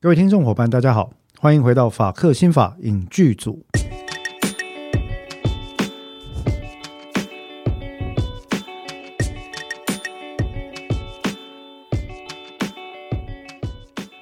[0.00, 3.66] 各位听众伙伴，大家好，欢迎回到法克新法影剧组。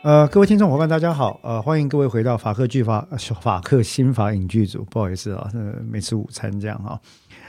[0.01, 3.07] 呃，各位听众伙伴，大家好，呃，欢迎各位回到法克剧法
[3.43, 4.83] 法克新法影剧组。
[4.91, 6.99] 不好意思啊，呃，没吃午餐这样哈，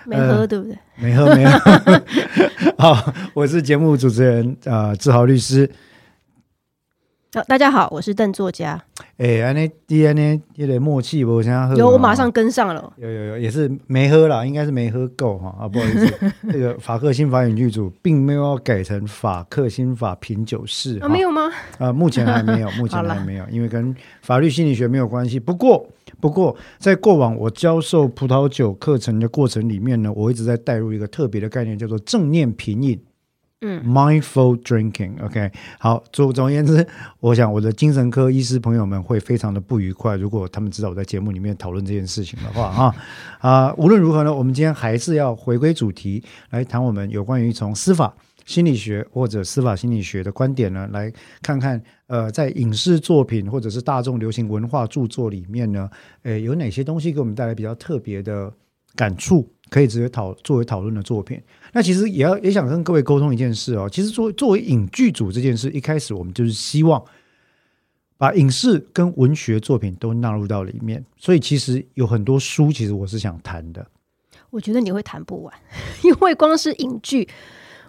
[0.06, 0.78] 没喝对不对？
[0.98, 2.04] 没喝没喝。
[2.78, 5.72] 好，我是节目主持人呃，志豪律师。
[7.38, 8.84] 好，大家好，我是邓作家。
[9.18, 11.76] 哎，安尼 DNA 有点默契，我想要喝。
[11.76, 12.92] 有，我马上跟上了。
[12.98, 21.52] 有有有，也是没喝了，应该是没喝够哈啊， 不好意思，这个法克新法影剧组并没有要改成法克新法品酒室啊，没有吗？
[21.78, 25.40] 啊，目前还没有， 目前还没有，因为跟法律心理学没有关系。
[25.40, 25.88] 不过，
[26.20, 33.00] 不过在过往我教授葡萄酒课程的过程里面呢，我一直在带入一个特别的概念，叫做正念品饮。
[33.62, 36.86] 嗯，mindful drinking，OK，好，总总而言之，
[37.20, 42.96] 我想我的精神科医师朋友们会非常的不愉快，如果他们知道我在节目里面讨论这件事情的话啊
[43.40, 55.90] 啊，无论如何呢，我们今天还是要回归主题，来谈我们有关于从司法心理学或者司法心理学的观点呢，来看看呃，在影视作品或者是大众流行文化著作里面呢，
[56.22, 58.54] 呃，有哪些东西给我们带来比较特别的
[58.96, 59.52] 感触。
[59.70, 61.38] 可以直接讨作为讨论的作品。
[61.78, 63.88] 那其实也要也想跟各位沟通一件事哦。
[63.88, 67.00] 其实作作为影剧组这件事，一开始我们就是希望
[68.18, 71.06] 把影视跟文学作品都纳入到里面。
[71.18, 73.86] 所以其实有很多书，其实我是想谈的。
[74.50, 75.54] 我觉得你会谈不完，
[76.04, 77.30] 因为光是影剧，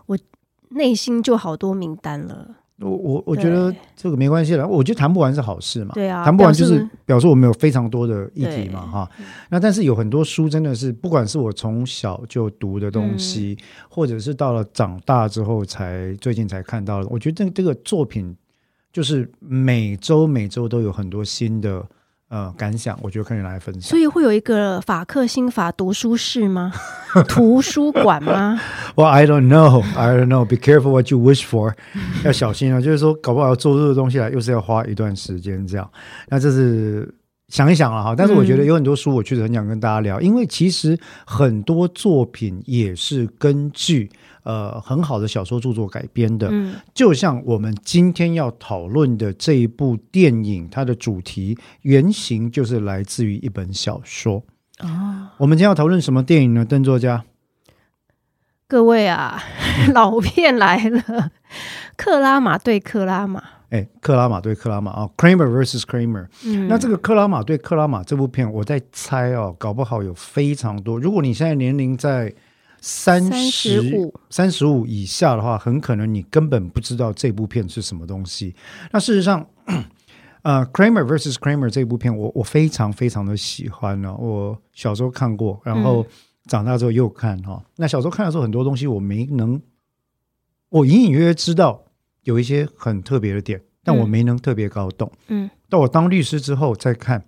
[0.04, 0.18] 我
[0.68, 2.56] 内心就好多名单了。
[2.80, 5.92] 我我我觉得这个没关系了，我觉得谈不完是好事嘛。
[5.94, 9.10] 对啊，谈不完就是表示我们有非常多的议题嘛，哈。
[9.50, 18.36] 那但是有很多书真的是，不管是我从小就读的东西，或者是到了长大之后才最近才看到的，我觉得这这个作品
[18.92, 21.84] 就是每周每周都有很多新的。
[22.28, 23.82] 呃，感想我觉得可以来分享。
[23.82, 26.72] 所以会有一个法克新法读书室吗？
[27.26, 28.60] 图书馆吗？
[28.96, 29.82] Well, I don't know.
[29.96, 30.44] I don't know.
[30.44, 31.72] Be careful what you wish for.
[32.24, 32.80] 要小心啊！
[32.80, 35.90] 就是说，搞不好要做这个东西来，又是要花一段时间这样。
[36.28, 37.12] 那这是
[37.48, 38.14] 想一想了哈。
[38.14, 44.10] 但是我觉得有很多书，我确实很想跟大家聊，因为其实很多作品也是根据。
[44.48, 54.42] 呃，很好的小说著作改编的，嗯，就像我们今天要讨论的这一部电影，它的主题原型就是来自于一本小说。
[54.78, 56.64] 哦，我们今天要讨论什么电影呢？
[56.64, 57.26] 邓作家，
[58.66, 59.38] 各位啊，
[59.92, 61.30] 老片来了，
[61.98, 66.26] 克拉玛对克拉玛，哎，克拉玛对克拉玛啊，Kramer vs Kramer。
[66.46, 70.98] 嗯，那这个克拉玛对克拉玛这部片，我在猜哦，搞不好有非常多。
[70.98, 72.34] 如果你现在年龄在。
[72.80, 78.54] 三十五三十五以下的话，很可能你根本不知道这部片是什么东西。
[78.92, 79.44] 那事实上，
[80.42, 84.14] 呃，《Kramer vs Kramer》这部片，我我非常非常的喜欢呢。
[84.14, 86.06] 我小时候看过，然后
[86.46, 87.62] 长大之后又看哈。
[87.76, 89.60] 那小时候看的时候，很多东西我没能，
[90.68, 91.84] 我隐隐约约知道
[92.22, 95.10] 有一些很特别的点，但我没能特别搞懂。
[95.26, 97.24] 嗯，到我当律师之后再看，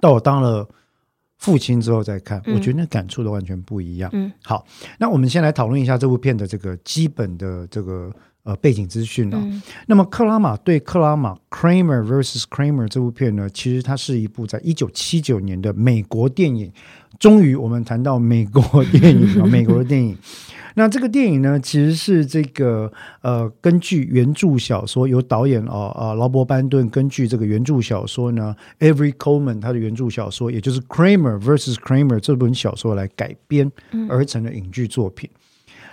[0.00, 0.68] 到我当了。
[1.40, 4.10] 父亲之后再看，我觉得那感触都完全不一样。
[4.12, 4.64] 嗯，好，
[4.98, 8.12] 那我们先来讨论一下这部片的这个基本的这个
[8.42, 9.38] 呃背景资讯哦。
[9.86, 16.70] 那么克拉玛对克拉玛 （Kramer vs Kramer） 这部片呢，其实它是一部在一九七九年的美国电影。
[17.18, 20.16] 终于，我们谈到美国电影啊， 美国的电影。
[20.80, 33.70] 那这个电影呢，其实是这个呃，根据原著小说，由导演哦啊劳勃班顿根据这个原著小说呢，Every Coleman 他的原著小说，也就是 Kramer vs Kramer 这本小说来改编
[34.08, 35.28] 而成的影剧作品。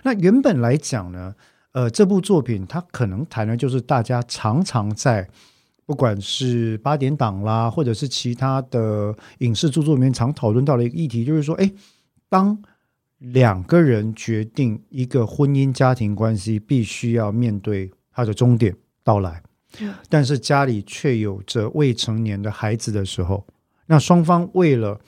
[0.04, 1.36] 那原本来讲呢，
[1.74, 5.28] 呃，这部作品它可能谈的就是大家常常在
[5.86, 11.70] 不管是八点档啦，或者是其他的影视著作里面常讨论到的一个议题，就是说，哎，
[12.30, 12.58] 当
[13.20, 19.42] 两个人决定一个婚姻家庭关系必须要面对它的终点到来，
[20.08, 23.46] 但是家里却有着未成年的孩子的时候，
[23.88, 25.00] 那双方为了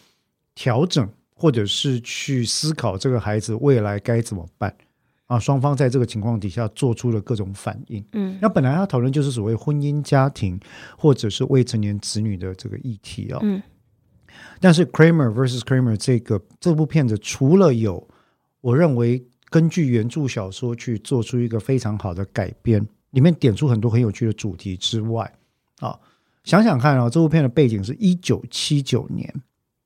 [0.56, 4.76] 调整或者是去思考这个孩子未来该怎么办
[5.28, 8.04] 啊，双方在这个情况底下做出了各种反应。
[8.14, 10.60] 嗯，那本来要讨论就是所谓婚姻家庭
[10.98, 13.40] 或者是未成年子女的这个议题啊。
[13.44, 13.62] 嗯。
[14.60, 18.08] 但是《Kramer vs Kramer》这个这部片子，除了有
[18.62, 25.34] 我认为根据原著小说去做出一个非常好的改编，里面点出很多很有趣的主题之外，
[25.80, 25.98] 啊，
[26.44, 29.34] 想想看啊，这部片的背景是一九七九年，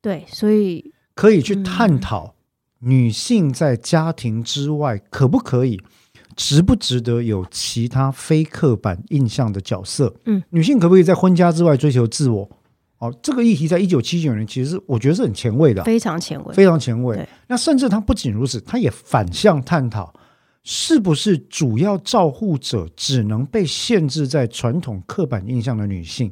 [0.01, 2.33] 对，所以可以去探讨
[2.79, 5.79] 女性在家庭之外可不可以
[6.35, 10.13] 值不值得有其他非刻板印象的角色？
[10.25, 12.49] 嗯，女性可不可以在婚家之外追求自我？
[13.03, 17.27] 哦，这个议题在一九七九年其实是我觉得是很前卫的，非常前卫，非常前卫。
[17.47, 20.13] 那甚至他不仅如此，他也反向探讨，
[20.63, 26.31] 是不是主要照护者只能被限制在传统刻板印象的女性？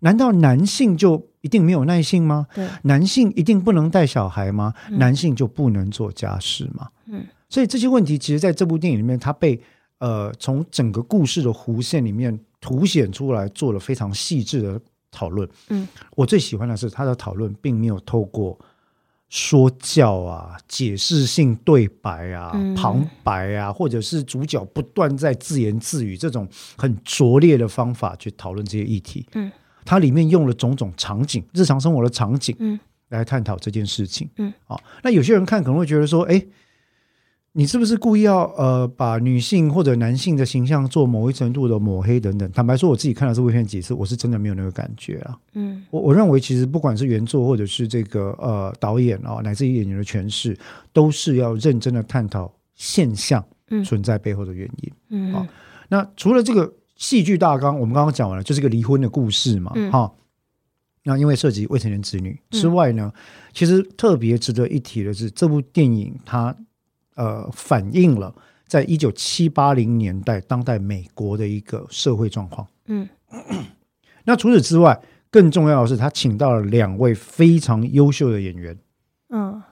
[0.00, 2.48] 难道男性就一定没有耐性吗？
[2.52, 4.74] 对，男性一定不能带小孩吗？
[4.90, 6.88] 男性就不能做家事吗？
[7.06, 9.60] 嗯，所以这些问题其实在这部电影里面，他被
[10.00, 14.80] 呃从整个故事的弧线里面凸显出来，做了非常细致的
[15.18, 15.48] 讨论。
[15.70, 18.56] 嗯，我最喜欢的是他的讨论并没有透过
[19.28, 29.26] 说教啊、解释性对白啊、嗯旁白啊，或者是主角不断在自言自语这种很拙劣的方法去讨论这些议题。
[29.34, 29.50] 嗯，
[29.84, 32.78] 它里面用了种种场景，日常生活的场景，嗯，
[33.08, 34.30] 来探讨这件事情。
[34.36, 36.46] 嗯，啊，那有些人看可能会觉得说，哎。
[37.52, 42.48] 你是不是故意要呃把女性或者男性的形象做某一程度的抹黑等等？
[42.52, 45.36] 坦白说，我自己看了这部片几次，我是真的没有那个感觉啊。
[45.54, 50.56] 嗯我我认为其实不管是原作或者是这个呃导演啊、乃至于演员的诠释，
[50.92, 54.92] 都是要认真的探讨现象嗯存在背后的原因。
[55.08, 55.46] 嗯好
[55.88, 60.12] 那除了这个戏剧大纲，我们刚刚讲完了，就是一个离婚的故事嘛，嗯哈、
[61.04, 63.10] 那因为涉及未成年子女之外呢，
[63.54, 66.54] 其实特别值得一提的是，这部电影它
[67.18, 68.32] 呃反映了
[68.66, 72.66] 在一九七八零年代当代美国的一个社会状况。
[72.86, 73.06] 嗯
[74.24, 74.98] 那除此之外，
[75.30, 78.76] 更重要的是，他请到了两位非常优秀的演员。
[79.30, 79.62] 嗯，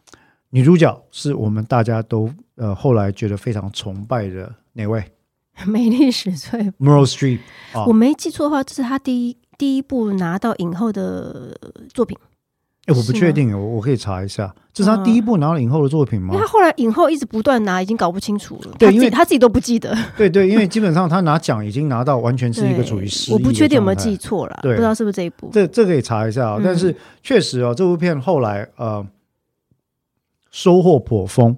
[0.51, 5.03] 女主角是我们大家都呃后来觉得非常崇拜的哪位
[5.67, 7.41] 美丽史翠？Meryl Streep
[7.73, 11.59] 啊我，没记错的话，这是他第一第一部拿到影后的
[11.95, 12.17] 作品，
[12.87, 16.47] 哎，我不确定，我我可以查一下，这是他嗯第一部拿了影后的作品吗因为？
[16.47, 18.71] 他后来影后一直不断拿，已经搞不清楚了。
[18.71, 25.51] 他自对因为己他自己都不记得， 对对，因为基本上他拿奖已经拿到，完全是一个处于失忆我不确定有没有记错了，对不知道是不是这一部。
[25.53, 29.05] 这这可以查一下、哦嗯但是确实哦，这部片后来呃
[30.53, 31.57] 收获颇丰，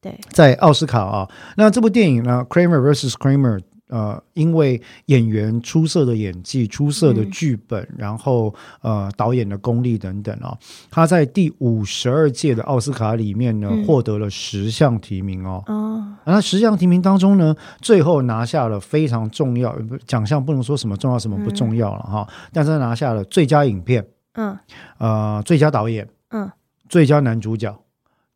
[0.00, 1.28] 对，在奥斯卡啊。
[1.56, 3.12] 那这部电影呢，《Kramer vs.
[3.12, 7.30] Kramer》呃，因为演员出色的演技、出色的嗯。
[7.30, 10.56] 剧本，然后呃导演的功力等等哦，
[10.90, 13.84] 他在第五十二届的奥斯卡里面呢，嗯。
[13.84, 15.62] 获得了十项提名哦。
[15.66, 24.56] 哦，那十项提名当中呢，最后拿下了非常重要不奖项，不能说什么重要什么不重要了哈，但是他拿下了最佳影片、嗯。
[24.98, 26.50] 呃最佳导演、嗯，
[26.88, 27.74] 最佳男主角、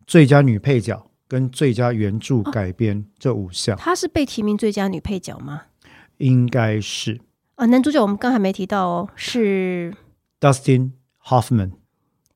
[0.07, 5.63] 最佳女配角跟最佳原著改编这五项，她是被提名最佳女配角吗？
[6.19, 7.19] 应该是
[7.55, 9.95] 啊，男主角我们刚才没提到哦，是
[10.39, 10.91] Dustin
[11.25, 11.71] Hoffman，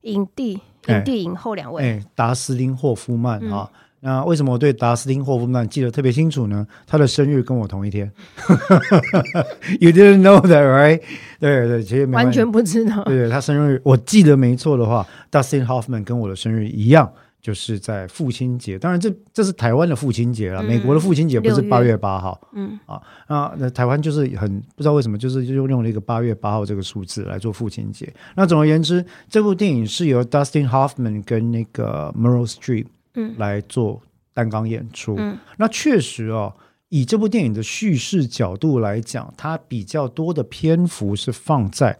[0.01, 1.83] 影帝、哎影帝、影后两位。
[1.83, 3.69] 哎，达斯汀霍夫曼嗯啊。
[3.99, 6.65] 那为什么我对达斯汀霍夫曼记得特别清楚呢？
[6.87, 8.11] 他的生日跟我同一天。
[9.79, 11.01] you didn't know that, right？
[11.39, 13.03] 对对，其实完全不知道。
[13.03, 17.13] 对对，他生日我记得没错的话，Dustin Hoffman 跟我的生日一样，
[17.47, 18.77] 就是在父亲节。
[18.77, 23.01] 当然这，这是台湾的父亲节了，嗯美国的父亲节不是八月八号嗯啊。
[23.29, 28.13] 那那台湾就是很不知道为什么，就是就用了一个八月八号这个数字来做父亲节。
[28.35, 34.01] 那总而言之，这部电影是由 Dustin Hoffman 跟那个 Meryl Streep 嗯来做
[34.33, 35.15] 单纲演出。
[35.17, 36.53] 嗯那确实哦，
[36.89, 41.97] 以这部电影的叙事角度来讲，它比较多的篇幅是放在，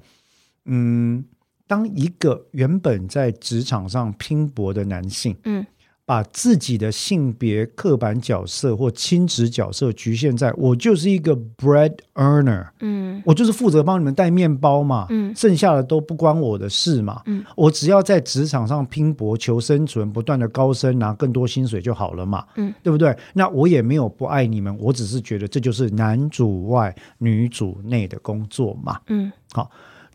[0.66, 1.24] 嗯，
[1.68, 5.66] 当一个原本在职场上拼搏的男性，嗯
[6.06, 17.22] 把自己的性别刻板角色或亲职角色局限在我就是一个 bread earner，嗯我就是负责帮你们带面包嘛，嗯剩下的都不关我的事嘛。
[17.26, 22.46] 嗯我只要在职场上拼搏求生存，不断的高升，拿更多薪水就好了嘛。
[22.56, 23.14] 嗯，对不对？
[23.34, 28.98] 那我也没有不爱你们，我只是觉得这就是男主外女主内的工作嘛。
[29.08, 29.30] 嗯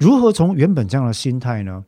[0.03, 1.85] 如何从原本这样的心态呢？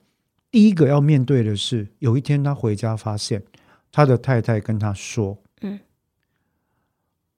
[0.51, 3.43] 第一个要面对的是，有一天他回家发现
[3.91, 5.81] 他的太太跟他说：“嗯，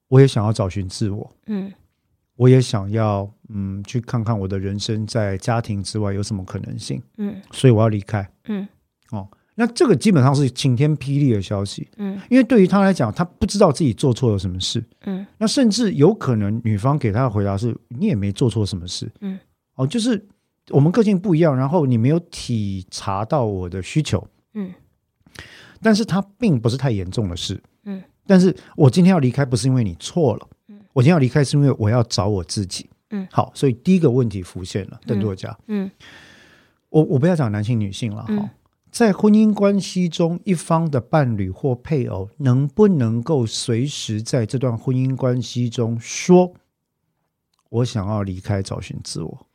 [0.08, 1.72] 我也想要找寻自我，嗯。
[2.36, 7.40] 我也想要嗯去看看我的人生在家庭之外有什么可能性，嗯。
[7.50, 8.68] 所以我要离开。”嗯。
[9.12, 12.20] 哦，那这个基本上是晴天霹雳的消息，嗯。
[12.28, 15.26] 因为对于他来讲，他不知道自己做错了什么事，嗯。
[15.38, 19.38] 那甚至有可能女方给他的回答是：“你也没做错什么事。”嗯，
[19.76, 20.22] 哦，就是
[20.70, 24.72] 我们个性不一样，然后你没有体察到我的需求，嗯。
[25.80, 33.26] 但是它并不是太严重的事，嗯，但是我今天要离开，不是因为你错了，嗯，我今天要离开是因为我要找我自己，嗯。
[33.30, 35.90] 好，所以第一个问题浮现了，邓作家，嗯。
[36.88, 38.28] 我我不要讲男性女性了哈。
[38.30, 38.50] 嗯
[38.88, 46.54] 在婚姻关系中，一方的伴侣或配偶能不能够随时在这段婚姻关系中说
[47.68, 49.46] ：“我想要离开，找寻自我。”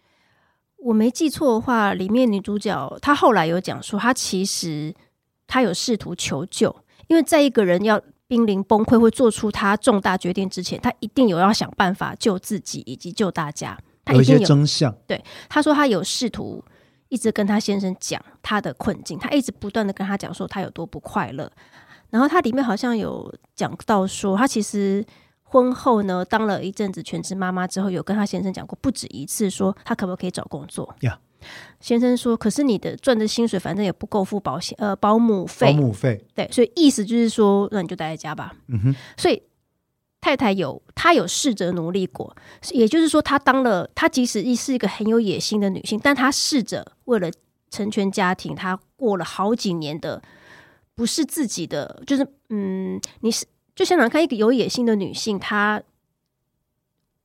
[0.81, 4.93] 我没记错的话，里面女主角她后来有讲说，她其实
[5.47, 6.75] 她有试图求救，
[7.07, 13.77] 因为在一个人要濒临崩溃或做出他重大决定之前，他一定有要想办法救自己以及救大家。
[14.11, 14.93] 有一些真相。
[15.05, 16.63] 对，她说她有试图。
[17.09, 21.51] 一直跟她先生讲她的困境，她一直不断的跟他讲说她有多不快乐。
[22.09, 25.05] 然后他里面好像有讲到说，她其实
[25.51, 30.96] 婚后呢当了一阵子全职妈妈之后，有跟她先生讲过不止一次，说她可不可以找工作。
[31.01, 31.20] 呀，
[31.79, 38.55] 先生说，可是你的赚的薪水反正也不够付保险呃保姆费，保姆费对，所以意思就是说，那你就待在家吧。
[38.67, 39.43] 嗯哼，所以。
[40.24, 42.38] 太太有，她有试着努力过，
[42.74, 47.27] 也就是说，她当了，她即使是一个很有野心的女性，但她试着为了
[47.72, 50.22] 成全家庭，她过了好几年的
[50.93, 55.82] 不是自己的，就是嗯，你是就想想看，一个有野心的女性，她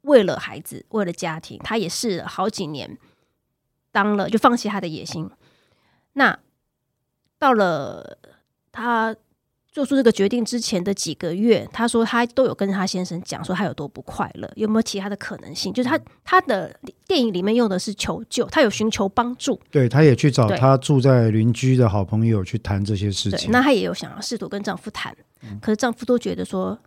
[0.02, 2.98] 为了孩子，为了家庭，她也试了好几年，
[3.92, 5.30] 当了就放弃她的野心，
[6.14, 6.38] 那
[7.38, 8.18] 到了
[8.72, 9.16] 她。
[9.72, 15.70] 做出这个决定之前的几个月，她说她都有跟她先生讲说她有多不快乐，有没有其他的可能性？
[15.70, 16.74] 就是她她的
[17.06, 23.50] 电影里面用的是求救，她有寻求帮助，对，她也去找她住在邻居的好朋友去谈这些事情。
[23.50, 25.14] 那她也有想要试图跟丈夫谈，
[25.60, 26.78] 可是丈夫都觉得说。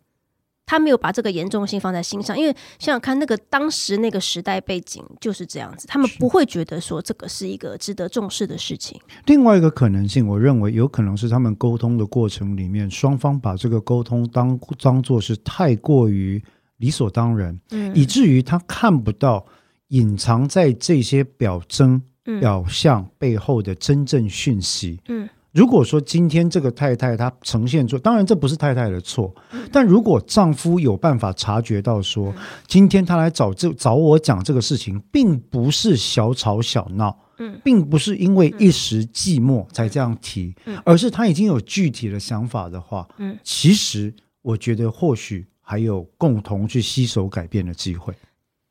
[0.72, 9.02] 他没有把这个严重性放在心上，因为想想看，那个当时那个时代背景就是这样子，他们不会觉得说这个是一个值得重视的事情。
[9.26, 16.40] 另外一个可能性，我认为有可能是他们沟通的过程里面，双方把这个沟通当当做是太过于
[16.78, 19.44] 理所当然，嗯，以至于他看不到
[19.88, 22.00] 隐藏在这些表征
[22.40, 25.28] 表象背后的真正讯息，嗯。
[25.60, 29.36] 如果说今天这个太太她呈现出，当然这不是太太的错，
[29.74, 32.34] 但如果丈夫有办法察觉到说，
[32.66, 48.14] 今天他来找这找我讲这个事情，并不是小吵小闹，嗯，并不是因为一时寂寞才这样提，而是他已经有具体的想法的话，嗯，其实我觉得或许还有共同去携手改变的机会。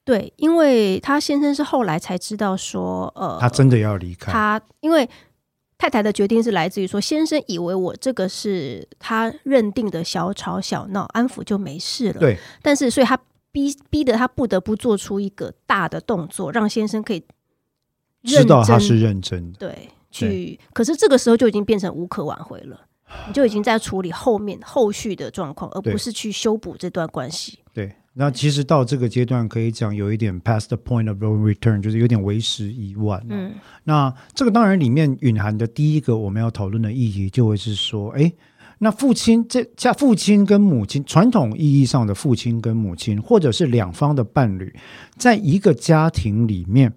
[0.06, 4.32] 对，因为他先生是后来才知道说，呃，他真的要离开。
[4.32, 5.06] 他，因为。
[5.78, 12.18] 太太的决定是来自于说，先生以为我这个是他认定的小吵小闹，安抚就没事了。
[12.18, 13.16] 对，但是所以他
[13.52, 17.22] 逼逼得他不得不做出一个大的动作，让先生可以
[18.24, 19.58] 知道他是认真的。
[19.58, 22.80] 对，去，可是这个时候就已经变成无可挽回了，
[23.28, 27.60] 你就已经在处理后面后续的状况，而不是去修补这段关系。
[28.18, 28.24] 对。
[28.24, 33.24] 那其实到这个阶段，可以讲有一点 past the point of no return，就是有点为时已晚。
[33.28, 38.32] 嗯，那这个当然里面蕴含的第一个我们要讨论的议题，就会是说，哎，
[38.80, 44.74] 那父亲这家父亲跟母亲传统意义上的父亲跟母亲，或者是两方的伴侣，
[45.16, 46.92] 在一个家庭里面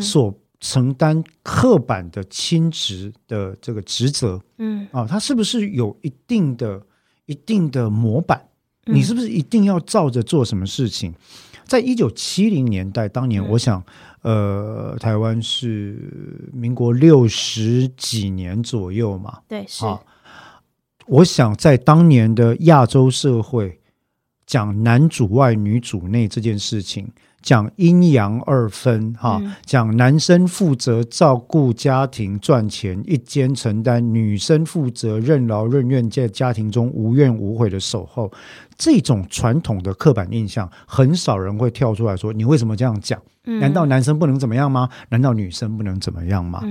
[0.00, 6.82] 所承担刻板的亲职的这个职责，嗯啊，他是不是有一定的
[7.26, 8.42] 一定的模板？
[8.86, 11.12] 你是不是一定要照着做什么事情？
[11.66, 13.82] 在一九七零年代，当年我想，
[14.22, 19.40] 呃，台湾是民国六十几年左右嘛？
[19.48, 19.84] 对，是。
[21.06, 23.78] 我想在当年的亚洲社会，
[24.46, 27.08] 讲男主外女主内这件事情。
[27.44, 38.32] 讲阴阳二分，哈，讲男生负责照顾家庭赚钱，一肩承担；女生负责任劳任怨，在家庭中无怨无悔的守候。
[38.78, 43.20] 这种传统的刻板印象，很少人会跳出来说：“你为什么这样讲？
[43.42, 44.88] 难道男生不能怎么样吗？
[45.10, 46.62] 难道女生不能怎么样吗？”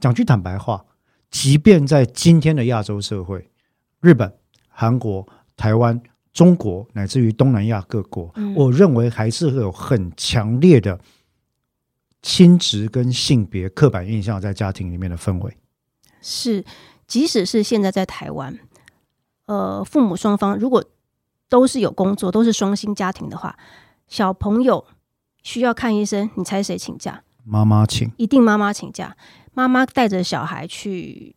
[0.00, 0.82] 讲句坦白话，
[1.30, 3.50] 即便在今天的亚洲社会，
[4.00, 4.32] 日本、
[4.70, 6.00] 韩国、台湾。
[6.36, 11.00] 中国乃至于东南亚各国，我认为还是会有很强烈的
[12.20, 15.56] 亲职跟性别刻板印象在家庭里面的氛围。
[16.20, 16.62] 是，
[17.06, 18.58] 即使是现在在台湾，
[19.46, 20.84] 呃，父母双方如果
[21.48, 23.56] 都是有工作，都是双薪家庭的话，
[24.06, 24.84] 小朋友
[25.42, 27.22] 需要看医生，你猜谁请假？
[27.44, 29.16] 妈妈请，一定妈妈请假。
[29.54, 31.34] 妈妈带着小孩去。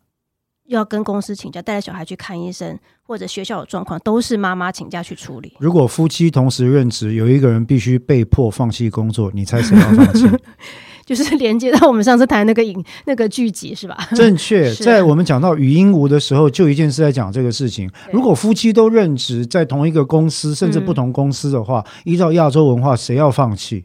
[0.70, 5.52] 要跟公司请假，带着小孩去看医生，或者学校有状况，都是妈妈请假去处理。
[5.60, 10.28] 如果夫妻同时任职，有一个人必须被迫放弃工作，你猜谁要放弃？
[11.06, 13.98] 就是连接到我们上次谈那个影那个剧集是吧？
[14.16, 17.90] 正确， 在我们讲到语音无的时候，就一件事在讲这个事情。
[18.12, 23.84] 如果夫妻都任职在同一个公司，甚至不同公司的话，依照亚洲文化，谁要放弃？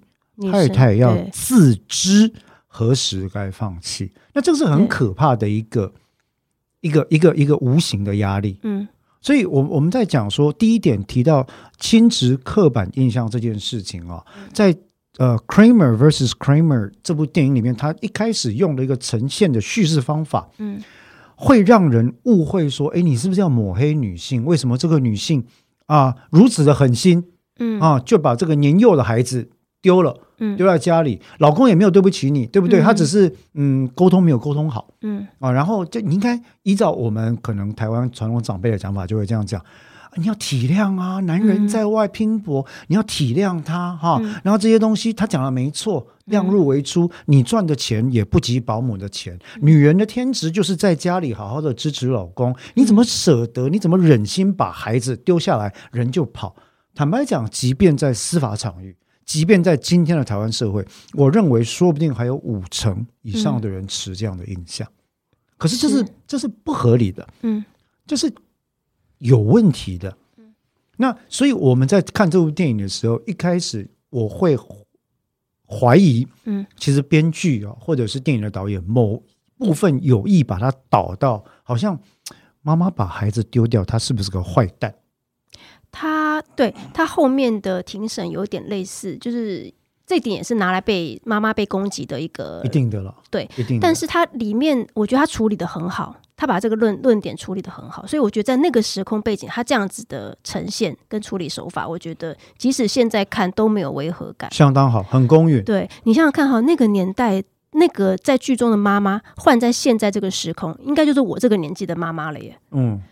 [0.53, 2.31] 太太要自知
[2.67, 4.13] 何时该放弃。
[4.35, 5.91] 那这是很可怕的一个。
[6.85, 8.59] 一个一个一个无形的压力。
[8.63, 8.87] 嗯。
[9.21, 11.47] 所以，我我们在讲说，第一点提到
[11.79, 14.23] 亲职刻板印象这件事情啊，
[14.53, 14.77] 在
[15.17, 20.83] 呃《Kramer vs Kramer》这部电影里面，他一开始用了一个呈现的叙事方法，嗯。
[21.37, 24.45] 会让人误会说，哎，你是不是要抹黑女性？
[24.45, 25.45] 为什么这个女性
[25.87, 27.25] 啊如此的狠心？
[27.59, 27.81] 嗯。
[27.81, 29.49] 啊，就把这个年幼的孩子
[29.81, 32.81] 丢了，嗯丢在家里，老公也没有对不起你，对不对？
[32.81, 34.89] 嗯他只是嗯沟通没有沟通好。
[35.03, 39.61] 嗯啊，然后就你应该依照我们可能台湾传统长辈的讲法，就会这样讲。
[39.61, 39.67] 啊
[40.17, 44.17] 你要体谅啊，男人嗯在外拼搏，你要体谅他哈。
[44.23, 49.35] 嗯然后这些东西他讲的没错，量入为出，你赚的钱也不及保姆的钱。
[49.35, 53.69] 嗯女人的天职就是在家里好好的支持老公，你怎么舍得？
[53.69, 56.55] 你怎么忍心把孩子丢下来，人就跑？
[56.95, 64.87] 坦白讲，即便在司法场域，即便在今天的台湾社会，我认为说不定还有五成以上的人持这样的印象。
[65.57, 67.65] 可是这是是这是不合理的，嗯
[68.07, 68.33] 这是
[69.19, 70.17] 有问题的。
[70.97, 74.57] 那所以我们在看这部电影的时候，一开始我会
[75.67, 79.23] 怀疑，嗯其实编剧啊，或者是电影的导演某
[79.57, 81.99] 部分有意把它导到，好像
[82.61, 84.95] 妈妈把孩子丢掉，他是不是个坏蛋？
[85.95, 89.73] 他对他后面的庭审有点类似，就是
[90.05, 93.79] 这点也是拿来被妈妈被攻击的一个一定的了，对，一定。
[93.79, 104.53] 但是它里面我觉得他处理的很好，他把这个论论点处理的很好，所以我觉得在那个时空背景，他这样子的呈现跟处理手法，我觉得即使现在看都没有违和感。
[104.53, 105.63] 相当好，很公允。
[105.63, 107.43] 对你想想看哈，那个年代。
[107.77, 112.57] 那个在剧中的妈妈换在现在这个时空，应该就是我这个年纪的妈妈了耶。
[112.71, 113.03] 嗯，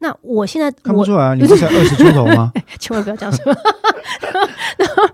[0.00, 2.52] 那我现在我看不出来啊，你不才二十出头吗？
[2.80, 3.44] 千万不要这样说。
[4.76, 5.08] 然后，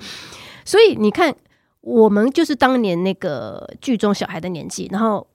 [0.64, 1.34] 所以你看，
[1.80, 5.26] 我们就是当年那个剧中小孩的年纪，然后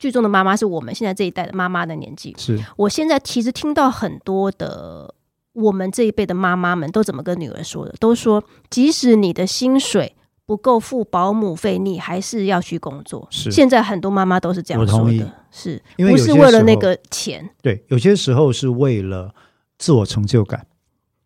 [0.00, 2.34] 剧中的妈妈是我们现在这一代的妈妈的年纪。
[2.38, 5.14] 是我现在其实听到很多的
[5.52, 10.14] 我们这一辈的妈妈们都怎么跟女儿说的，都说即使你的薪水。
[10.48, 13.26] 不够付保姆费，你还是要去工作。
[13.32, 17.48] 是现在很多妈妈都是这样说的，是因为不是为了那个钱？
[17.62, 19.34] 对，有些时候是为了
[19.78, 20.66] 自我成就感。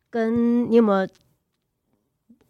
[0.09, 1.09] 跟你有没有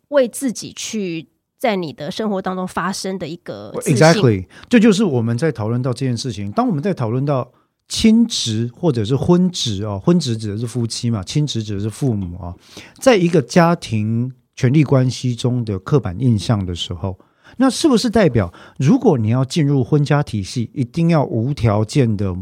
[0.09, 1.28] 为自己去
[1.59, 6.50] 在你的生活当中发生的一个 Exactly，这就是我们在讨论到这件事情。
[6.52, 7.52] 当我们在讨论到
[7.88, 12.55] 亲职或者是婚职哦，婚职指的是夫妻嘛，亲职指的是父母啊，
[12.98, 17.18] 在一个家庭权力关系中的刻板印象的时候，
[17.61, 22.35] 那是不是代表，如果你要进入婚家体系，一定要无条件的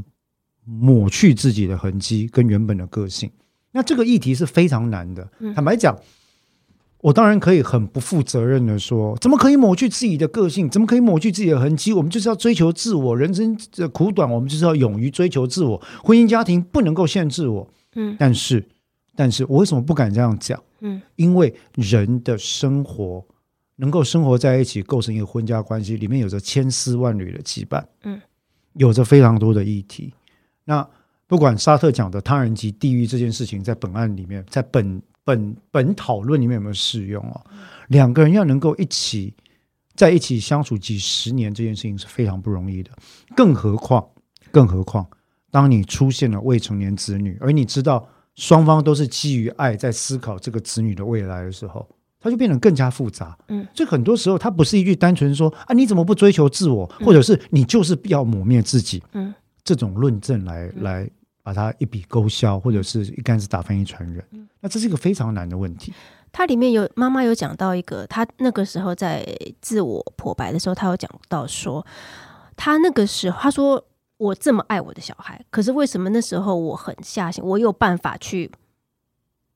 [0.65, 3.29] 抹去自己的痕迹跟原本的个性？
[3.73, 5.29] 那这个议题是非常难的。
[5.41, 5.99] 嗯坦白讲，
[7.01, 10.71] 我当然可以很不负责任的说，怎么可以抹去自己的个性？
[10.71, 11.93] 怎么可以抹去自己的痕迹？
[11.93, 15.83] 我们就是要追求自我，人生的苦短，我们就是要勇于追求自我。
[16.05, 17.69] 婚姻家庭不能够限制我。
[17.97, 18.65] 嗯但是，
[19.17, 20.63] 但是我为什么不敢这样讲？
[20.81, 23.27] 嗯因为人的生活
[23.81, 28.21] 能够生活在一起，构成一个婚家关系，里面有着千丝万缕的羁绊，嗯，
[28.75, 30.13] 有着非常多的议题。
[30.65, 30.87] 那
[31.27, 37.41] 不管沙特讲的他人及地狱这件事情，在本案里面，在本本本讨论里面有没有适用哦？
[37.89, 39.33] 两个人要能够一起
[39.95, 42.91] 在一起相处几十年，这件事情是非常不容易的。
[43.37, 44.05] 更何况，
[44.51, 45.07] 更何况，
[45.51, 51.89] 当你出现了未成年子女，而你知道双方都是基于爱在思考这个子女的未来的时候，
[52.21, 53.37] 它就变得更加复杂。
[53.49, 61.11] 嗯，所以很多时候，它不是一句单纯说啊，你怎么不追求自我，或者是你就是要抹灭自己，嗯，这种论证来来
[61.43, 64.25] 把它一笔勾销，或者是一竿子打翻一船人。
[64.61, 65.93] 那这是一个非常难的问题。
[66.33, 69.25] 它里面有妈妈有讲到一个，她那个时候在
[69.61, 71.87] 自我破白的时候，她有讲到说，
[72.57, 73.83] 她那个时候她说
[74.19, 78.51] 我这么爱我的小孩，可是为什么那时候我狠下心，我有办法去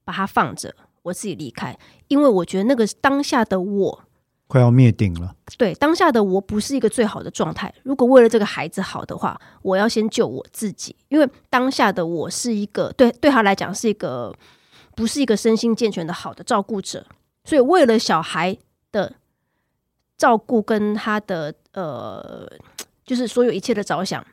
[0.05, 4.05] 把他放着，我自己离开，因为我觉得那个当下的我
[4.47, 7.73] 快要灭顶了，对当下的我不是一个最好的状态。
[7.83, 14.35] 如果为了这个孩子好的话，我要先救我自己，因为当下的我是一个对对他来讲是一个
[14.95, 17.07] 不是一个身心健全的好的照顾者，
[17.45, 18.57] 所以为了小孩
[18.91, 19.15] 的
[20.19, 22.47] 照顾跟他的呃，
[23.07, 24.25] 就是所有一切的着想，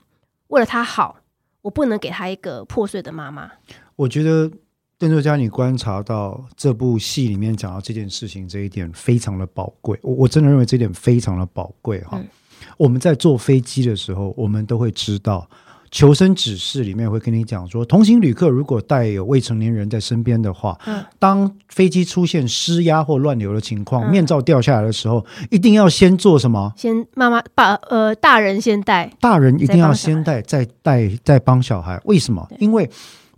[0.49, 1.21] 为了他好，
[1.62, 3.49] 我不能给他一个破碎的妈妈。
[3.95, 4.51] 我觉得
[5.00, 12.18] 邓作家，你观察到这部戏里面讲到这件事情这一点非常的宝贵，我我真的认为这一点非常的宝贵哈。
[12.20, 12.28] 嗯
[12.76, 15.50] 我们在坐飞机的时候，我们都会知道
[15.90, 26.74] 求生指示里面会跟你讲说，同行旅客如果带有未成年人在身边的话，嗯当飞机出现失压或乱流的情况，嗯面罩掉下来的时候，一定要先做什么？
[26.76, 31.98] 先妈妈把呃大人先带，大人一定要先带，再带，再帮小孩。
[32.04, 32.46] 为什么？
[32.60, 32.90] 因为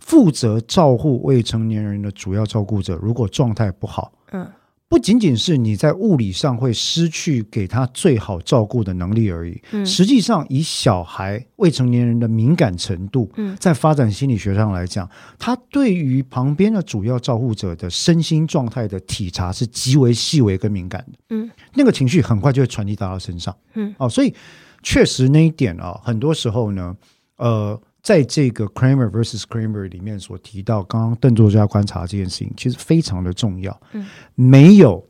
[0.04, 4.46] 负责照护未成年人的主要照顾者，如果状态不好，嗯。
[4.88, 9.86] 不仅仅是你在物理上会失去给他最好照顾的能力而已，嗯。
[9.86, 13.56] 实际上以小孩未成年人的敏感程度，嗯。
[13.58, 21.50] 在发展心理学上来讲，他对于旁边的主要照护者的身心状态的体察是极为细微跟敏感的，嗯。
[21.72, 23.56] 那个情绪很快就会传递到他身上。
[23.72, 23.94] 嗯。
[23.96, 24.34] 哦，所以
[24.82, 26.94] 确实那一点啊，很多时候呢，
[27.38, 33.80] 呃，在这个 Kramer versus Kramer 里面所提到，刚刚邓作家观察这件事情，其实非常的重要。
[33.92, 35.08] 嗯，没有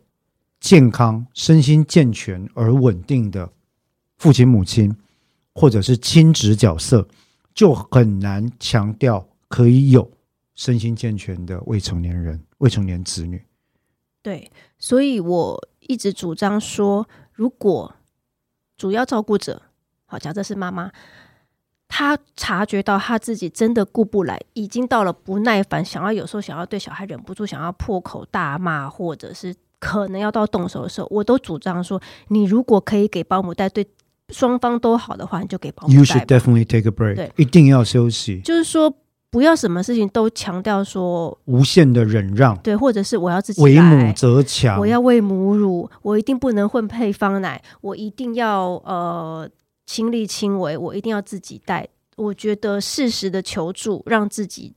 [0.61, 3.51] 健康、身心健全而稳定的
[4.19, 4.95] 父亲、母亲，
[5.55, 7.09] 或者是亲职角色，
[7.55, 10.11] 就很难强调可以有
[10.55, 13.43] 身心健全的未成年人、未成年子女。
[14.21, 17.95] 对，所以我一直主张说，如果
[18.77, 19.63] 主要照顾者，
[20.05, 20.93] 好，假设是妈妈，
[21.95, 33.87] 她察觉到他自己真的顾不来，已经到了不耐烦，想要有时候想要对小孩忍不住想要破口大骂，或者是可能要到动手的时候，我都主张说，你如果可以给保姆带，对
[34.31, 36.25] 双方都好的话，你就给保姆 You should。
[36.25, 38.91] definitely take a break，对一定要休息，就是说，
[39.31, 44.13] 不要什么事情都强调说，无限的忍让，对，或者是我要自己为母来。
[44.15, 44.81] 则强。
[44.81, 49.47] 我要喂母乳，我一定不能混配方奶，我一定要呃
[49.87, 51.89] 亲力亲为，我一定要自己带。
[52.17, 54.75] 我觉得适时的求助，让自己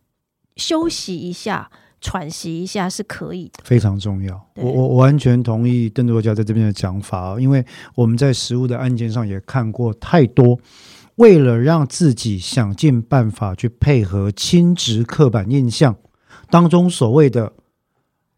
[0.56, 3.64] 休息一下、喘息一下是可以的。
[3.64, 4.36] 非常重要。
[4.56, 7.64] 我我我完全同意邓作家在这边的讲法哦，因为
[7.94, 10.58] 我们在实物的案件上也看过太多，
[11.16, 15.96] 为了让自己想尽办法去配合亲职刻板印象
[16.50, 17.52] 当中所谓的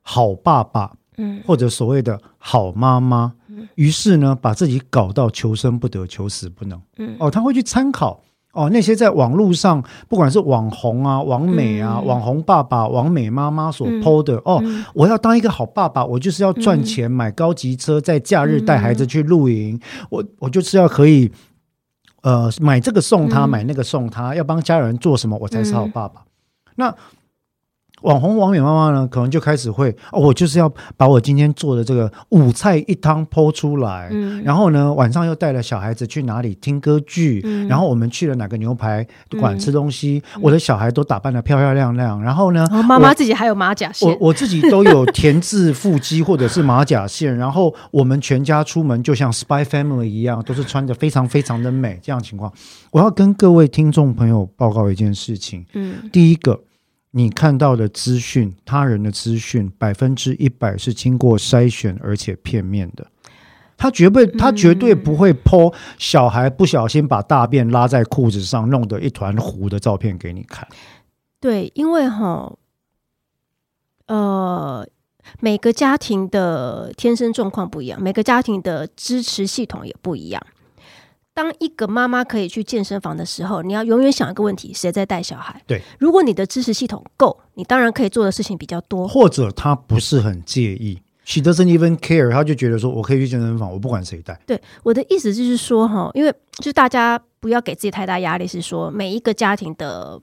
[0.01, 3.35] 好爸爸嗯或者所谓的好妈妈，
[3.75, 6.81] 于是呢，把自己搞到求生不得、求死不能。
[6.97, 7.15] 嗯。
[7.19, 8.21] 哦，他会去参考
[8.53, 12.05] 哦那些在网络上，不管是网红啊、网美啊、嗯。
[12.05, 14.01] 网红爸爸、网美妈妈所嗯。
[14.01, 14.85] PO 的、哦，嗯。
[14.93, 21.31] 我要当一个好爸爸，我就是要赚钱、买高级车，在假日带孩子去露营，我我就是要可以。
[22.23, 23.49] 呃，买这个送他，嗯。
[23.49, 25.91] 买那个送他，要帮家人做什么，我才是好嗯。
[25.91, 26.23] 爸爸。
[26.75, 26.93] 那
[28.01, 34.43] 网红王美妈妈呢，可能就开始会哦，我就是要把我今天做的这个五菜一汤剖出来，嗯。
[34.43, 37.67] 然后呢，晚上又带了小孩子去哪里听歌剧，嗯。
[37.67, 39.05] 然后我们去了哪个牛排
[39.39, 51.99] 馆嗯吃东西，我的小孩都打扮的漂漂亮亮，然后呢，妈妈自己还有马甲我线，我自己都有填字腹肌或者是马甲线， 然后我们全家出门就像 Spy Family 一样，都是穿的非常非常的美。
[52.03, 52.51] 这样情况，
[52.91, 55.95] 我要跟各位听众朋友报告一件事情：嗯。
[56.11, 56.59] 第一个，
[57.17, 63.07] 你看到的资讯，他人的资讯，百分之一百是经过筛选而且片面的。
[63.75, 70.67] 他绝对，他绝对不会剖小孩不小心把大便拉在裤子上，弄得一团糊的照片给你看。
[71.39, 72.53] 对，因为哈，
[74.05, 74.87] 呃，
[75.39, 80.39] 每个家庭的天生状况不一样，每个家庭的支持系统也不一样。
[81.37, 85.61] 当一个妈妈可以去健身房的时候，你要永远想一个问题：谁在带小孩？
[85.67, 89.07] 对，如果你的支持系统够，你当然可以做的事情比较多。
[89.07, 94.35] 或者他不是很介意，she doesn't even care，他就觉得说我可以去健身房，我不管谁带。
[94.47, 100.19] 对，我的意思就是说，哈，因为就是大家不要给自己太大压力，是说每一个家庭的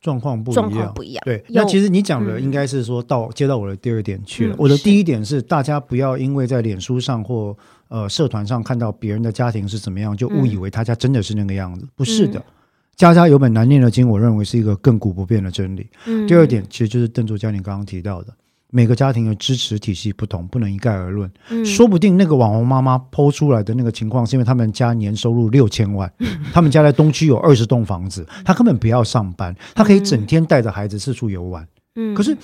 [0.00, 0.70] 状况不一样。
[0.72, 1.22] 况不一样。
[1.24, 4.56] 对，那其实你讲的嗯应该是说到接到我的第二点去了。
[4.56, 7.56] 嗯我的第一点是，大家不要因为在脸书上或
[7.90, 11.86] 呃社团上看到别人的家庭是怎么样，就误以为他家真的是那个样子。
[11.94, 12.42] 不是的，
[12.96, 15.86] 家家有本难念的经，我认为是一个亘古不变的真理。
[16.06, 18.32] 嗯第二点，其实就是邓作家你刚刚提到的，
[18.70, 21.30] 每个家庭的支持体系不同，不能一概而论。
[21.50, 26.10] 嗯说不定那个网红妈妈剖出来的那个情况，是因为他们家年收入六千万，
[26.52, 31.66] 他们家在东区有二十栋房子，他根本不要上班，他可以整天带着孩子四处游玩。
[31.96, 32.36] 嗯可是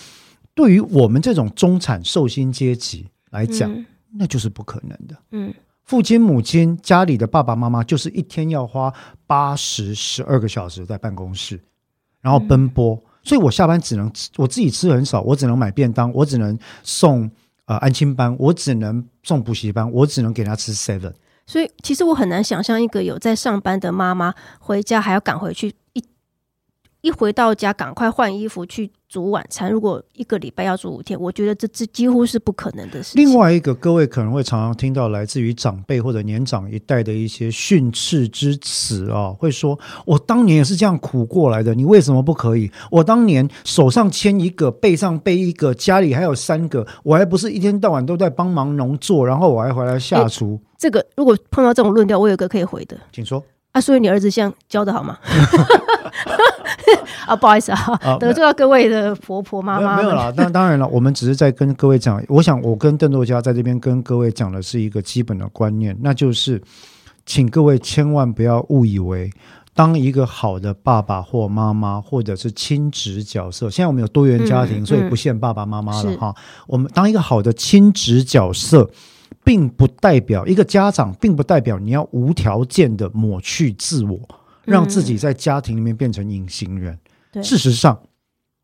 [0.54, 3.85] 对于我们这种中产寿星阶级来讲，嗯
[4.18, 5.16] 那就是不可能的。
[5.31, 5.52] 嗯
[5.85, 8.92] 父亲、母亲、家里的爸爸妈妈，就是一天要花
[9.24, 11.61] 八十、十二个小时在办公室，
[12.20, 13.00] 然后奔波。
[13.22, 17.31] 所以我下班只能吃我自己吃很少，我只能买便当，我只能送
[17.66, 21.12] 呃安亲班，我只能送补习班，我只能给他吃 seven。
[21.46, 26.05] 所以其实我很难想象一个有在上班的妈妈回家还要赶回去一
[27.02, 29.70] 一回到家赶快换衣服去煮晚餐。
[29.70, 33.24] 如果一个礼拜要煮五天，我觉得这这几乎是不可能的事情。
[33.24, 42.70] 另外一个，各位可能会常常听到来自于长辈或者年长一代的一些训斥之词啊，会说：“我当年也是这样苦过来的，你为什么不可以？
[42.90, 53.42] 我当年手上牵一个，背上背一个，家里还有三个，我还不是一天到晚都在帮忙农作，然后我还回来下厨。”这个如果碰到这种论调，我有一个可以回的，请说。
[53.72, 55.18] 啊，所以你儿子这样教的好吗？
[57.27, 59.96] 啊，不好意思啊， 得罪到各位的婆婆妈妈。
[59.96, 62.22] 没有啦，那当然了，我们只是在跟各位讲。
[62.29, 66.61] 我想，我跟邓作家在这边跟各位讲的是一个基本的观念，那就是，
[67.25, 69.31] 请各位千万不要误以为，
[69.75, 76.35] 当一个好的爸爸或妈妈，或者是亲职角色，现在我们有多元家庭，所以不限爸爸妈妈了哈。
[76.66, 78.90] 我们当一个好的亲职角色。
[79.42, 84.18] 并不代表一个家长，并不代表你要无条件的抹去自我，
[84.66, 86.98] 让自己在家庭里面变成隐形人。
[87.42, 87.98] 事实上，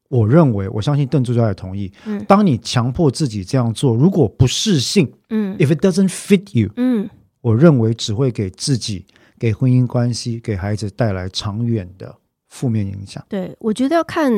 [0.09, 1.93] 我认为，我相信邓助教也同意。
[2.05, 7.09] 嗯，当你强迫自己这样做，如果不适性，嗯，if it doesn't fit you，嗯，
[7.41, 9.07] 我认为只会给自己、
[9.39, 12.15] 给婚姻关系、给孩子带来长远的
[12.49, 13.25] 负面影响。
[13.29, 14.33] 对，我觉得要看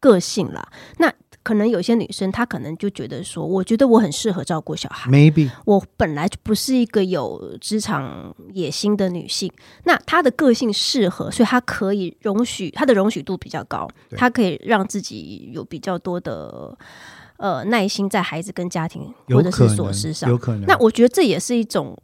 [0.00, 0.66] 个性啦。
[0.98, 1.12] 那。
[1.42, 5.10] 可能有些女生，她可能就觉得说，我觉得我很适合照顾小孩。
[5.10, 9.52] Maybe 我本来就不是一个有职场野心的女性，
[9.84, 16.76] 那她的个性适合，所以她可以容许，她的容许度比较高，她可以让自己有比较多的
[17.38, 20.30] 呃耐心在孩子跟家庭或者是琐事上。
[20.30, 20.64] 有可能。
[20.66, 21.96] 那我觉得这也是一种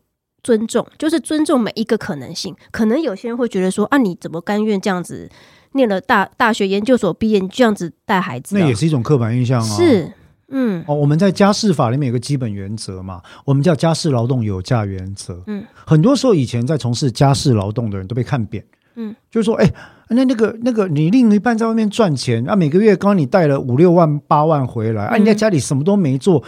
[0.49, 2.57] 尊重，就是尊重每一个可能性。
[2.71, 5.29] 可能有些人会觉得说，啊，你怎么甘愿这样子？
[5.73, 9.77] 念了大大学研究所毕业，你这样子带孩子，那也是一种刻板印象啊。
[9.77, 10.11] 是，
[10.49, 15.43] 嗯，哦，我们在家事法里面有个基本原则嘛，我们叫家事劳动有价原则。
[15.49, 18.65] 嗯，很多时候以前在从事家事劳动的人都被看扁。
[18.95, 19.71] 嗯，就是说，哎，
[20.09, 26.43] 那那个那个，你另一半在外面赚钱，啊，每个月刚你带了五六万八万回来，啊，你在家里什么都没做，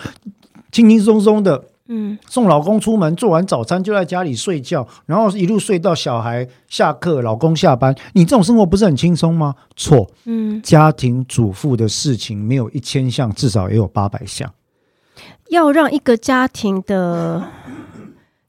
[0.73, 1.63] 轻轻松松的。
[1.93, 7.93] 嗯，送老公出门，做完早餐就在家里睡觉，然后一路睡到小孩下课，老公下班。
[8.13, 9.57] 你这种生活不是很轻松吗？
[9.75, 14.49] 错，嗯，家庭主妇的事情没有一千项，至少也有八百项。
[15.49, 17.43] 要让一个家庭的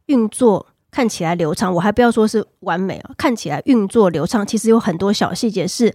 [0.06, 5.92] 运作看起来流畅，我还不要说是完美啊，看起来运作流畅，其实有很多小细节是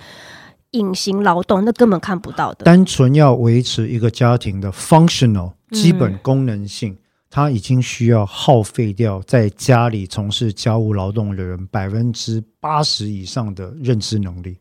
[0.73, 2.65] 隐形劳动，那根本看不到的。
[2.65, 6.99] 单纯要维持一个家庭的 functional 基本功能性。
[7.29, 14.59] 他已经需要耗费掉在家里从事家务劳动的人百分之八十以上的认知能力，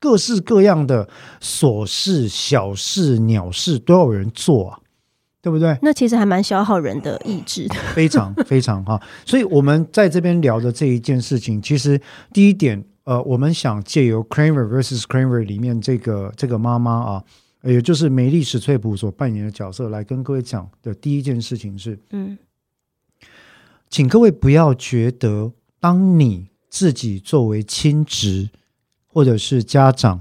[0.00, 1.08] 各式各样的
[1.40, 4.78] 琐事、小事、鸟事都要有人做啊，
[5.42, 5.78] 对不对？
[5.82, 9.00] 那其实还蛮消耗人的意志的，非常 非常哈。
[9.24, 12.00] 所以我们在这边聊的这一件事情，其实
[12.32, 17.24] 第一点，呃，我们想借由 Kramer vs Kramer 里面这个这个妈妈啊。
[17.62, 22.38] 也就是梅丽史翠普所扮演的角色，来跟各位讲的第一件事情是：嗯，
[23.90, 28.48] 请各位不要觉得，当你自己作为亲职
[29.06, 30.20] 或者是家长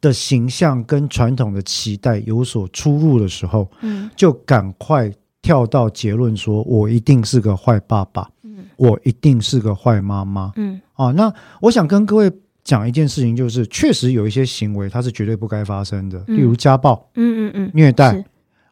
[0.00, 12.32] 的形象跟传统的期待有所出入的时候，嗯，就赶快跳到结论说，我一定是个坏爸爸，嗯，我一定是个坏妈妈，嗯，啊，那我想跟各位。
[12.64, 18.24] 讲一件事情，就是确实有一些行为，它是绝对不该发生的，例如家暴、嗯嗯嗯、虐待、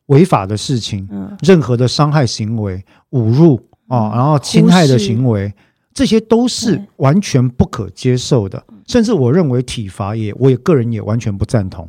[0.06, 5.52] 违法的事情，嗯任何的伤害行为、侮辱啊，然后侵害的行为，
[5.92, 8.64] 这些都是完全不可接受的。
[8.86, 11.86] 甚至我认为体罚也，我也个人也完全不赞同。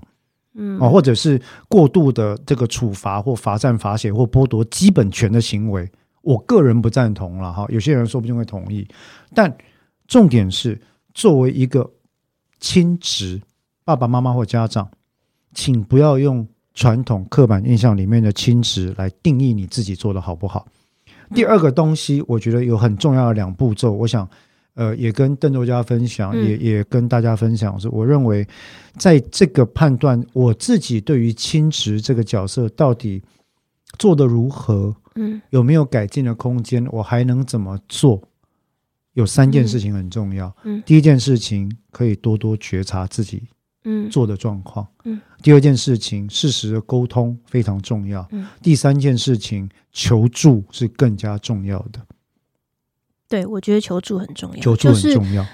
[0.55, 5.89] 嗯啊，或者是过度的这个处罚或罚站罚写或剥夺基本权的行为，
[6.21, 7.65] 我个人不赞同了哈。
[7.69, 8.85] 有些人说不定会同意，
[9.33, 9.55] 但
[10.05, 10.77] 重点是。
[11.13, 11.89] 作为一个
[12.59, 13.41] 亲职
[13.83, 14.89] 爸爸妈妈或家长，
[15.53, 20.65] 请不要用传统刻板印象里面的亲职来定义你自己做的好不好。
[21.33, 24.27] 第二个东西，我觉得有很重要的两步骤，我想
[24.75, 28.47] 呃也跟邓作家分享，也也跟大家分享是，我认为
[28.97, 33.21] 在这个判断我自己对于亲职这个角色到底
[33.97, 38.21] 做的如何，嗯，有没有改进的空间，我还能怎么做？
[39.13, 40.55] 有三件事情很重要。
[40.63, 43.43] 嗯，第一件事情可以多多觉察自己
[43.85, 44.87] 嗯做的状况。
[45.05, 48.27] 嗯，第二件事情适时的沟通非常重要。
[48.31, 51.99] 嗯，第三件事情求助是更加重要的。
[53.29, 54.61] 对，我觉得求助很重要。
[54.61, 55.45] 求助很重要。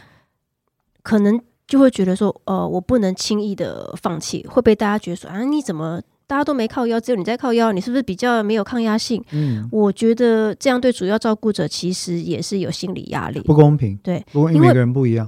[1.02, 6.02] 可能就会觉得说，呃，我不能轻易的放弃，会被大家觉得说啊，你怎么？
[6.30, 9.20] 大家都没靠腰，只有你在靠腰，你是不是比较没有抗压性？
[9.32, 13.98] 嗯，我觉得这样对主要照顾者其实也是有心理压力，不公平。
[14.04, 15.28] 对，不过因为每个人不一样。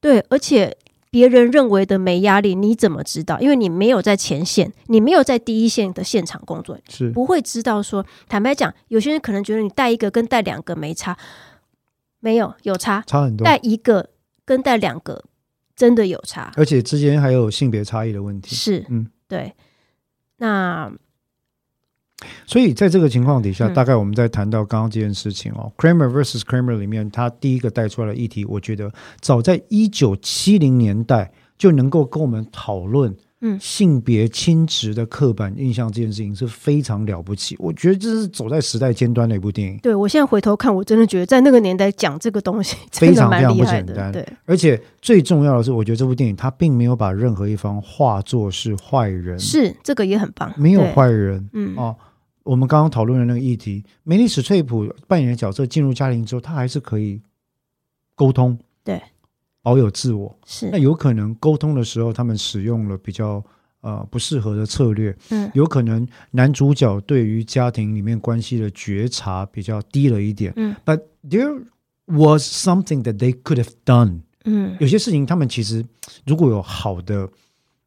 [0.00, 0.74] 对，而且
[1.10, 3.38] 别人认为的没压力，你怎么知道？
[3.40, 8.06] 因为你没有在前线，你没有在第一线的现场工作，是不会知道说。
[8.26, 11.14] 坦白讲，有些人可能觉得你带一个跟带两个没差，
[12.20, 14.08] 没有有差，差很多，带一个
[14.46, 15.22] 跟带两个
[15.76, 18.56] 真的有差，而且之间还有性别差异的问题。
[18.56, 19.52] 是，嗯，对。
[20.38, 20.90] 那
[22.46, 23.74] 所以在这个情况底下，嗯。
[23.74, 37.54] 大概我们在谈到刚刚这件事情哦，Kramer versus Kramer 里面，他第一个带出来的议题，我觉得早在一九七零年代就能够跟我们讨论，嗯性别亲职的刻板印象这件事情是非常了不起。
[37.58, 43.64] 我觉得这是走在时代尖端的一部电影，对我现在回头看，我真的觉得在那个年代讲这个东西非常非常不。
[43.64, 51.48] 简单对，而且最重要的是，我觉得这部电影它并没有把任何一方化作是坏人，是这个也很棒，没有，坏人。
[51.52, 51.94] 嗯，哦，
[52.44, 57.20] 我们刚刚讨论的那个议题，梅丽史翠普扮演的角色进入家庭之后，他还是可以
[58.14, 59.02] 沟通，对，
[59.68, 60.34] 保有自我。
[60.46, 63.44] 是那，有可能沟通的时候，他们使用了比较
[63.82, 70.54] 呃不适合的策略，嗯有可能男主角对于家庭里面关系的觉察比较低了一点。
[70.56, 71.64] 嗯 But there
[72.06, 74.20] was something that they could have done。
[74.44, 75.84] 嗯有些事情他们其实
[76.24, 77.28] 如果有好的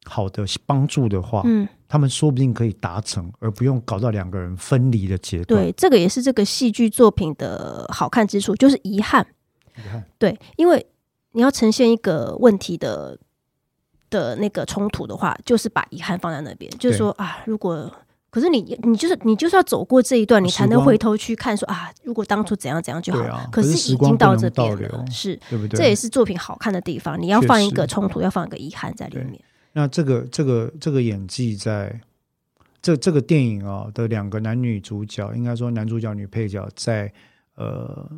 [0.06, 5.64] 好的帮助的话，嗯，他们说不定可以达成，而不用搞到两个人分离的阶段。
[5.64, 9.26] 对，这个也是这个戏剧作品的好看之处，就是遗憾。
[9.78, 10.86] 遗憾，对，因为
[11.34, 13.18] 你要呈现一个问题的
[14.10, 17.92] 的那个冲突的话，就是把遗憾放在那边，就是说啊，如果
[18.30, 23.50] 可是你你就是你就是要走过这一段，你才能回头去看说啊，如果当初怎样怎样就好了。
[23.52, 25.78] 可是已经到这边了，是对不对？
[25.78, 27.22] 这也是作品好看的地方。
[27.22, 29.42] 你要放一个冲突，要放一个遗憾在里面。
[29.74, 32.00] 那这个这个这个演技在
[32.82, 37.12] 这这个电影啊、的两个男女主角，应该说男主角女配角在
[37.56, 38.10] 呃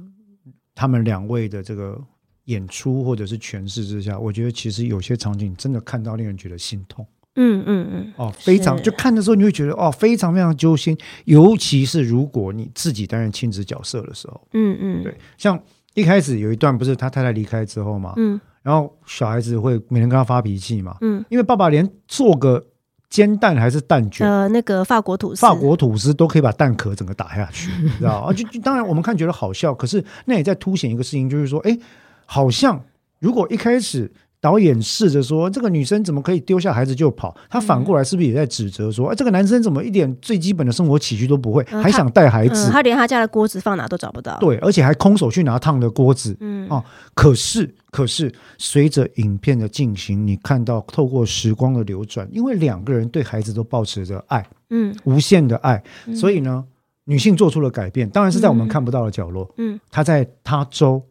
[0.75, 1.99] 他们两位的这个
[2.45, 15.59] 演出或者是诠释之下，我觉得其实有些场景真的看到令人觉得心痛嗯嗯嗯，哦，非常就看的时候你会觉得哦非常非常揪心，尤其是如果你自己担任亲子角色的时候，嗯嗯，对，像
[15.95, 18.39] 一开始有一段不是他太太离开之后嘛，嗯。
[18.61, 22.65] 然后小孩子会每天跟他发脾气嘛，嗯，因为爸爸连做个
[23.09, 24.25] 煎蛋还是蛋卷。
[24.25, 28.27] 呃，那个法国吐司，法国吐司都可以把蛋壳整个打下去，你知道吗？
[28.27, 31.77] 啊，就就当然我们看觉得好笑，可是那也在凸显一个事情，就是说，哎，
[32.25, 32.83] 好像
[33.19, 42.71] 如果一开始导演试着说这个女生怎么可以丢下孩子就跑，他反过来是不是也在指责说，哎，这个男生怎么一点最基本的生活起居都不会，嗯还想带孩子嗯，？
[42.71, 46.83] 他连他家的锅子放哪都找不到。，对，而且还空手去拿烫的锅子，嗯啊
[47.13, 56.65] 可是，可是随着影片的进行，你看到透过时光的流转，因为两个人对孩子都保持着爱，嗯无限的爱，嗯所以呢，
[57.05, 59.49] 女性做出了改变，当然是在我们嗯看不到的角落。
[59.55, 61.01] 嗯她在他州，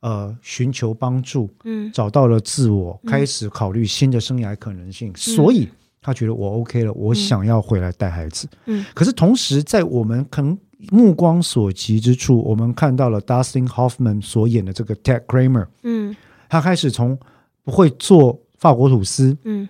[0.00, 5.68] 呃，寻求帮助，嗯找到了自我，嗯开始考虑新的生涯可能性，所以
[6.00, 8.48] 他觉得我 OK 了，我想要回来带孩子。
[8.66, 10.56] 嗯可是同时，在我们可能
[10.90, 15.66] 目光所及之处，我们看到了 Dustin Hoffman 所演的这个 Ted Kramer。
[15.82, 16.14] 嗯
[16.48, 17.18] 他开始从
[17.64, 19.68] 不会做法国吐司嗯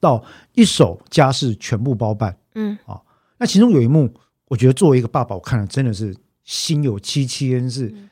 [0.00, 2.34] 到一手家事全部包办。
[2.54, 2.98] 嗯啊
[3.36, 4.10] 那其中有一幕，
[4.48, 7.68] 我觉得作为一个爸爸，我看了真的是心有戚戚焉。
[7.68, 8.08] 是，嗯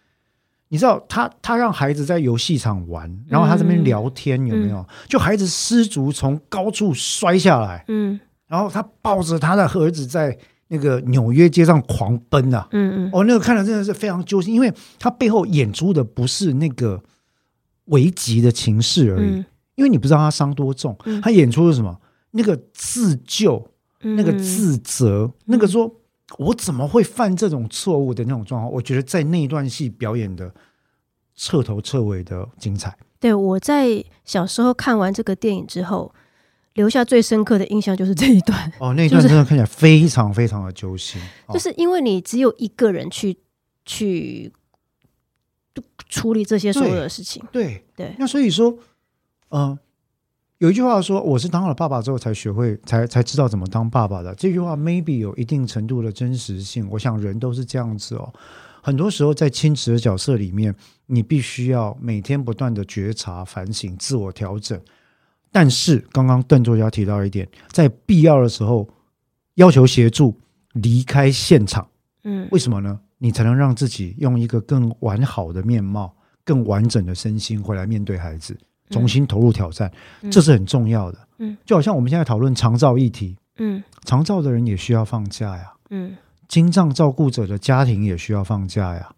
[0.73, 4.83] 你知道他他让孩子在游戏场玩，然后他这边聊天，有没有？
[5.07, 8.19] 就孩子失足从高处摔下来，嗯。
[8.49, 10.35] 然后他抱着他的儿子在
[10.69, 12.67] 那个纽约街上狂奔啊！
[12.71, 13.11] 嗯嗯。
[13.13, 17.03] 哦，那个看了真的是非常揪心，因为他背后演出的不是那个
[17.87, 19.45] 危急的情势而已，嗯。
[19.75, 21.21] 因为你不知道他伤多重，嗯。
[21.21, 21.95] 他演出的是什么？
[22.31, 23.63] 那个自救，
[24.01, 25.95] 嗯，那个自责，那个说
[26.39, 30.53] 我怎么会犯这种错误的那种状况，我觉得在那一段戏表演的
[31.35, 32.97] 彻头彻尾的精彩。
[33.19, 36.13] 对，我在小时候看完这个电影之后，
[36.75, 41.21] 留下最深刻的印象就是这一段，哦，那一段真的看起来非常非常的揪心。
[41.47, 43.39] 哦就是因为你只有一个人去
[43.85, 44.53] 去
[46.09, 47.43] 处理这些所有的事情。
[47.53, 48.77] 对对，那所以说，
[49.49, 49.79] 呃，
[50.63, 54.33] 有一句话说，我是当了爸爸之后才学会，才才知道怎么当爸爸的。
[54.37, 56.89] 这句话 maybe 有一定程度的真实性。
[56.89, 58.33] 我想人都是这样子哦。
[58.81, 60.73] 很多时候在亲子的角色里面，
[61.07, 64.81] 你必须要每天不断的觉察、反省、自我调整。
[65.51, 68.89] 但是刚刚邓作家提到一点，在必要的时候
[69.55, 70.39] 要求协助，
[70.75, 71.85] 离开现场。
[72.23, 73.01] 嗯为什么呢？
[73.19, 78.57] 你才能让自己用一个更完好的面貌、更完整的身心回来面对孩子，
[78.91, 79.91] 重新投入挑战，
[80.23, 81.19] 嗯这是很重要的。
[81.39, 86.17] 嗯，就好像我们现在讨论长照议题，嗯长照的人也需要放假呀，嗯
[86.49, 89.11] 精障照顾者的家庭也需要放假呀。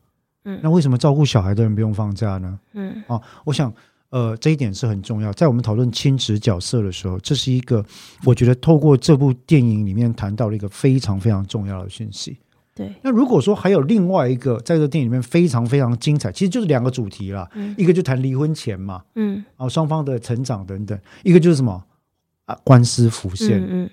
[0.44, 2.58] 嗯那为什么照顾小孩的人不用放假呢？
[2.74, 3.72] 嗯啊，我想，
[4.10, 5.32] 呃，这一点是很重要。
[5.32, 7.84] 在我们讨论亲子角色的时候，这是一个
[8.24, 12.36] 我觉得透过这部电影里面谈到了一个非常非常重要的讯息。
[12.74, 21.84] 对，那如果说还有另外一个在这个电影里面非常非常精彩，其实就是两个主题啦，一个就谈离婚前嘛，嗯，然后双方的成长等等，一个就是什么
[22.46, 23.60] 啊官司浮现。
[23.60, 23.90] 嗯嗯。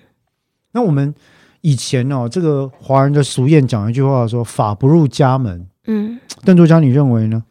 [0.72, 1.14] 那我们
[1.60, 5.68] 以前哦，这个华人的俗谚讲一句话说“法不入家门。
[5.86, 7.44] 嗯，”，邓作家你认为呢？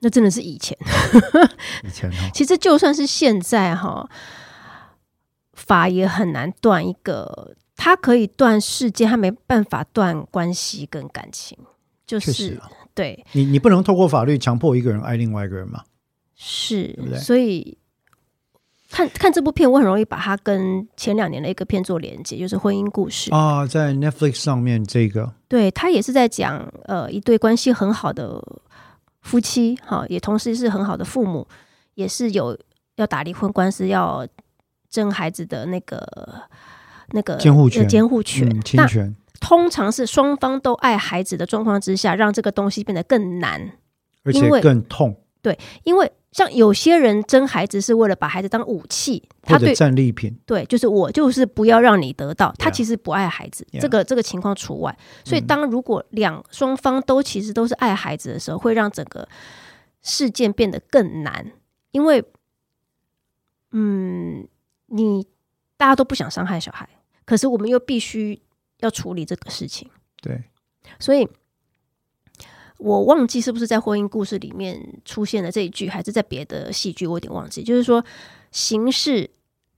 [0.00, 0.78] 那真的是以前。
[1.82, 4.08] 以前 其实就算是现在哈，
[5.54, 11.56] 法也很难断一个，它可以断世界，他没办法断关系跟感情。
[12.04, 15.84] 就是啊，对，你你不能透过法律强迫一个人爱另外一个人嘛？
[16.34, 17.76] 是所以
[18.88, 23.30] 看看这部片，我很容易把它跟前两年的一个片做连接，就是《婚姻故事》。
[23.36, 28.42] 啊，在 Netflix 上面这个对他也是在讲呃一对关系很好的
[29.20, 31.46] 夫妻，哈，也同时是很好的父母，
[31.94, 32.58] 也是有
[32.96, 34.26] 要打离婚官司，要
[34.88, 36.08] 争孩子的那个
[37.12, 38.48] 那个监护权呃监护权。
[38.48, 43.72] 嗯，侵那权，通常是双方都爱孩子的状况之下，让这个东西变得更难，
[44.24, 50.38] 而且更痛，对因为像有些人争孩子是为了把孩子当武器，他或者对战利品。
[50.44, 53.80] 对，就是我就是不要让你得到，他其实不爱孩子 Yeah.
[53.80, 54.96] 这个这个情况除外。
[55.24, 59.26] 所以，嗯当如果两双方都其实都是爱孩子的时候，会让整个
[60.02, 61.52] 事件变得更难，
[61.92, 62.22] 因为，
[63.72, 64.46] 嗯，
[64.86, 65.26] 你
[65.76, 66.88] 大家都不想伤害小孩，
[67.28, 68.40] 可是我们又必须
[68.78, 69.90] 要处理这个事情，
[70.22, 70.44] 对，
[70.98, 71.28] 所以。
[72.78, 77.60] 我忘记是不是在婚姻故事里面出现了这一句，还是在别的戏剧，我有点忘记。
[77.60, 78.04] 就是说，
[78.52, 79.28] 刑事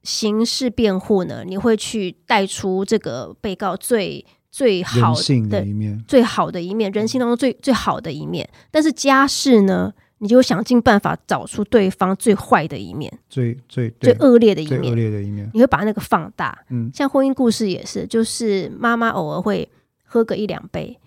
[0.02, 8.46] 刑事辩护呢，你会去带出这个被告最最好性的的一面，最好的一面，人性当中最最好的一面。
[8.70, 15.50] 但是家事呢，你就想尽办法找出对方最坏的一面、最最最对恶劣的一面最恶，劣的一面。
[15.54, 16.56] 你会把那个放大。
[16.68, 19.66] 嗯，像婚姻故事也是，就是妈妈偶尔会
[20.04, 20.98] 喝个一两杯，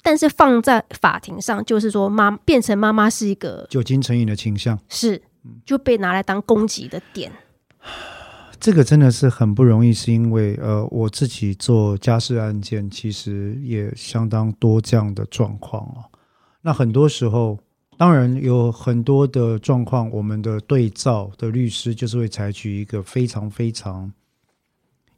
[0.00, 5.20] 但是放在法庭上，就是说妈变成妈妈是一个酒精成瘾的倾向，是
[5.64, 7.32] 就被拿来当攻击的点。
[8.60, 16.04] 这个真的是很不容易，是因为呃，我自己做家事案件，其实也相当多这样的状况哦。
[16.62, 17.58] 那很多时候，
[17.96, 24.12] 当然有很多的状况，我们的对照的律师就是会采取一个非常非常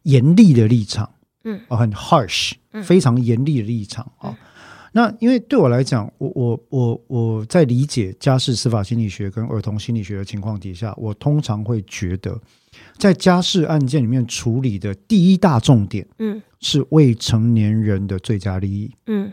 [0.05, 1.11] 严厉的立场，
[1.45, 1.61] 嗯。
[1.68, 2.83] 啊、很 harsh，嗯。
[2.83, 4.37] 非常严厉的立场啊。
[4.93, 12.41] 那因为对我来讲，我我我我在理解家事司法心理学跟儿童心理学的情况底下，我通常会觉得，
[12.97, 16.41] 在家事案件里面处理的第一大重点嗯。
[16.61, 18.91] 是未成年人的最佳利益。
[19.07, 19.31] 嗯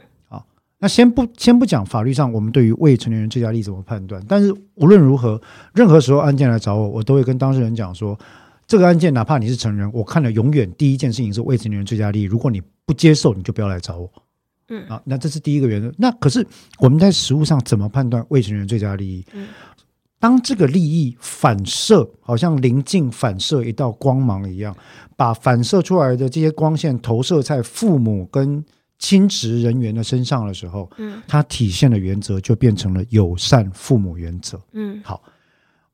[0.80, 5.42] 那先不先不讲法律上我们对于未成年人最佳利益怎么判断，但是无论如何，
[5.74, 8.18] 任何时候案件来找我，我都会跟当事人讲说，
[8.68, 14.12] 这个案件哪怕你是成人，我看了永远第一件事情是未成年人最佳利益，如果你不接受，你就不要来找我。
[14.70, 15.94] 嗯啊，那这是第一个原则。
[15.98, 16.46] 那可是
[16.80, 19.26] 我们在实务上怎么判断未成年人最佳利益？
[19.34, 19.48] 嗯
[20.18, 24.76] 当这个利益反射，好像临近反射一道光芒一样，
[25.16, 28.64] 把反射出来的这些光线投射在父母跟
[28.98, 34.60] 亲职人员的身上的时候，嗯它体现的原则就变成了友善父母原则。
[34.74, 35.02] 嗯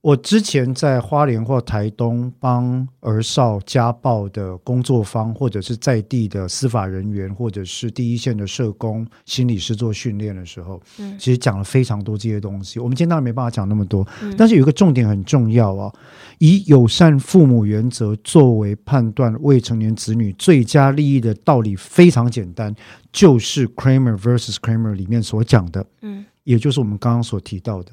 [0.02, 12.80] 我之前在花莲或台东帮儿少家暴的工作方，或者是在地的司法人员，或者是第一线的社工、心理师做训练的时候，嗯其实讲了非常多这些东西。
[12.80, 15.94] 我们今天当然没办法讲那么多，嗯但是有一个重点很重要啊，
[16.40, 22.76] 以友善父母原则作为判断未成年子女最佳利益的道理非常简单，
[23.12, 27.92] 就是 Kramer versus Kramer 里面所讲的，嗯也就是我们刚刚所提到的，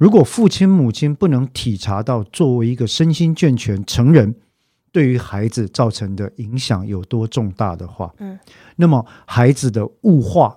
[0.00, 4.34] 如果父亲母亲不能体察到作为一个身心健全成人
[4.90, 8.38] 对于孩子造成的影响有多重大的话，嗯，
[8.76, 10.56] 那么孩子的物化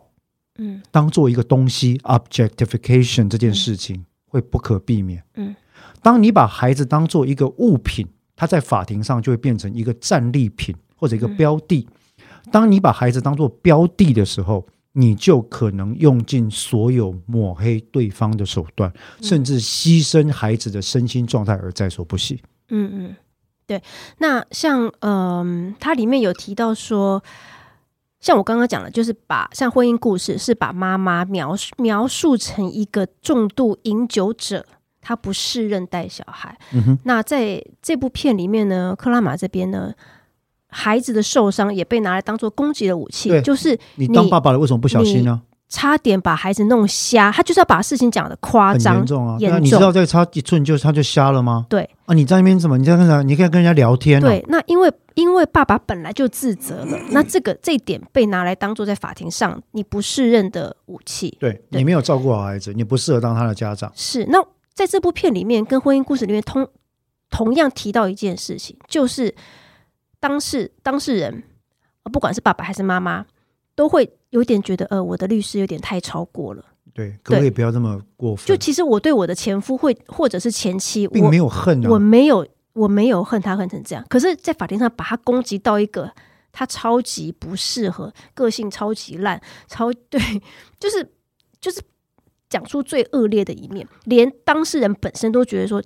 [0.58, 0.82] 嗯。
[0.92, 5.22] 当做一个东西 objectification 这件事情会不可避免。
[5.36, 5.54] 嗯，
[6.02, 11.36] 当你把孩子当做一个物品，他在法庭上就会变成一个战利品或者一个嗯。
[11.36, 11.86] 标的。
[12.50, 22.42] 当你把孩子当做标的的时候，你就可能用尽所有抹黑对方的手段，甚至牺牲孩子的身心状态而在所不惜。
[22.70, 23.16] 嗯嗯，
[23.66, 23.82] 对。
[24.20, 27.24] 那像嗯，它里面有提到说，
[28.20, 34.66] 像我刚刚讲的，就是把像婚姻故事是把妈妈描述描述成一个重度饮酒者，
[35.02, 36.58] 她不适任带小孩。
[36.72, 39.94] 嗯哼，那在这部片里面呢，克拉玛这边呢，
[40.74, 45.42] 孩子的受伤也被拿来当做攻击的武器，就是你当爸爸的为什么不小心呢？
[45.70, 49.38] 差点把孩子弄瞎，他就是要把事情讲的夸很张严重啊！
[49.40, 49.94] 严那你知道重。
[49.94, 51.66] 再差一寸就他就瞎了吗？
[51.68, 52.78] 对啊，你在那边怎么？
[52.78, 54.28] 你在跟啥，你可以跟人家聊天、啊。
[54.28, 61.36] 对，那因为因为爸爸本来就自责了，那这个这一点被拿来当做在法庭上你不适任的武器。
[61.40, 63.92] 对，对你没有照顾好孩子，你不适合当他的家长。
[63.96, 64.38] 是，那
[64.76, 66.68] 在这部片里面，跟婚姻故事里面同
[67.32, 69.34] 同样提到一件事情，就是
[70.24, 71.44] 当事当事人，
[72.04, 73.26] 呃不管是爸爸还是妈妈，
[73.76, 76.64] 都会有点觉得，呃，我的律师有点太超过了。
[76.94, 78.46] 对，可不可以不要这么过分？
[78.46, 81.90] 就其实我对我的前夫会或者是前妻，并我没有恨啊。
[81.90, 86.10] 我没有我没有恨他恨成这样，可是，在法庭上把他攻击到一个
[86.54, 90.22] 他超级不适合，个性超级烂，超 对，
[90.80, 91.06] 就是
[91.60, 91.82] 就是
[92.48, 95.84] 讲出最恶劣的一面，连当事人本身都觉得说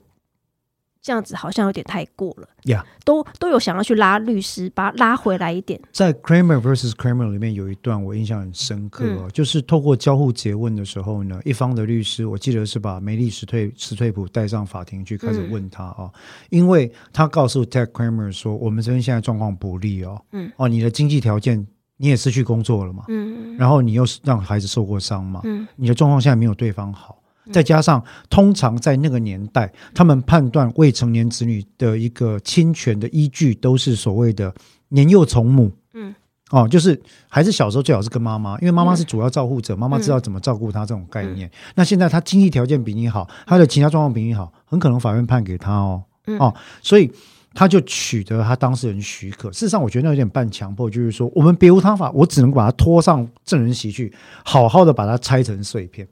[1.08, 2.46] 这样子好像有点太过了。
[2.64, 5.80] 呀都都有想要去拉律师，把他拉回来一点。
[5.94, 16.14] 在 Kramer vs Kramer 里面有一段我印象很深刻、哦，就是透过交互诘问的时候呢，一方的律师我记得是把梅丽史退史退普带上法庭去开始问他啊、哦，
[16.50, 20.52] 因为他告诉 Ted Kramer 说，我们这边现在状况不利哦，嗯。
[20.58, 23.56] 哦，你的经济条件你也失去工作了嘛，嗯。
[23.58, 25.66] 然后你又是让孩子受过伤嘛，嗯。
[25.78, 27.17] 你的状况现在没有对方好。
[27.52, 34.54] 再加上，通常在那个年代，他们判断未成年子女的一个侵权的依据，都是所谓的
[34.90, 35.72] 年幼从母。
[35.94, 36.14] 嗯，
[36.52, 41.50] 哦，就是还是小时候最好是跟妈妈，因为妈妈是主要照护者，妈妈知道怎么照顾他这种概念。
[41.76, 46.04] 那现在他经济条件比你好，他的其他状况比你好，很可能法院判给他哦。
[46.28, 47.10] 嗯哦，所以
[47.54, 49.52] 他就取得他当事人许可。
[49.52, 56.08] 事实上，我觉得那有点半强迫，就是说我们别无他法，我只能把他拖上证人席去，好好的把它拆成碎片。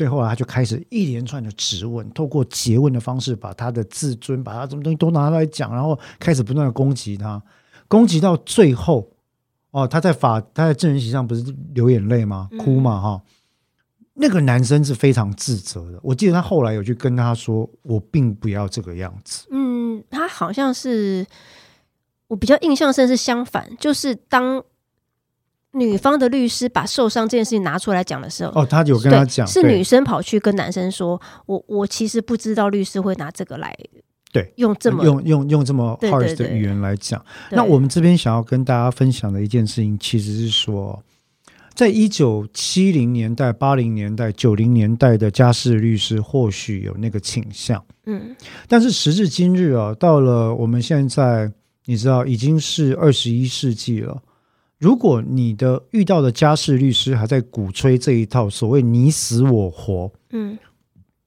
[0.00, 7.42] 最后啊，他就开始一连串的质问，透过诘问的方式，把他的自尊，把他什么东西都拿出来讲，然后开始不断的攻击他，
[7.86, 9.10] 攻击到最后，
[9.72, 12.48] 哦，他在法他在证人席上不是流眼泪吗？
[12.60, 13.22] 哭嘛，哈、
[14.14, 16.00] 那个男生是非常自责的。
[16.02, 19.46] 我记得他后来有去跟他说：“我并不要这个样子。
[19.50, 21.26] 嗯，他好像是
[22.26, 24.64] 我比较印象深是相反，就是当
[25.72, 33.72] 女方的律师把受伤这件事情拿出来讲的时候，”哦，他有跟他讲，是女生跑去跟男生说：“我我其实不知道律师会拿这个来
[34.32, 37.24] 对用这么用用用这么 harsh 的语言来讲。
[37.48, 37.56] 对。
[37.56, 41.00] 那我们这边想要跟大家分享的一件事情，其实是说，
[41.74, 48.34] 在一九七零年代、八零年代、九零年代的家事律师或许有那个倾向，嗯。
[48.66, 51.50] 但是时至今日啊，到了我们现在，
[51.84, 54.20] 你知道已经是二十一世纪了。
[54.80, 60.58] 如果你的遇到的家事律师还在鼓吹这一套所谓你死我活，嗯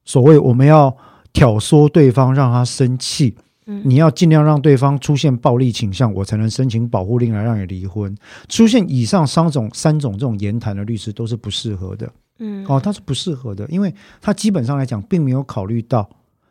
[0.04, 0.94] 所谓我们要
[1.32, 3.36] 挑唆对方让他生气，
[3.66, 8.12] 嗯你要尽量让对方出现暴力倾向，我才能申请保护令来让你离婚。
[8.48, 16.10] 出现以上三种三种这种言谈的律师都是不适合的嗯哦，他是不适合的，因为他基本上来讲并没有考虑到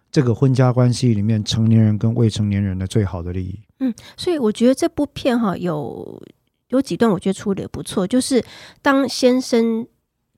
[0.09, 3.59] 这个婚家关系里面成年人跟未成年人的最好的利益。
[3.79, 6.21] 嗯，所以我觉得这部片哈有
[6.77, 8.43] 有几段我觉得处理的不错，就是
[8.81, 9.87] 当先生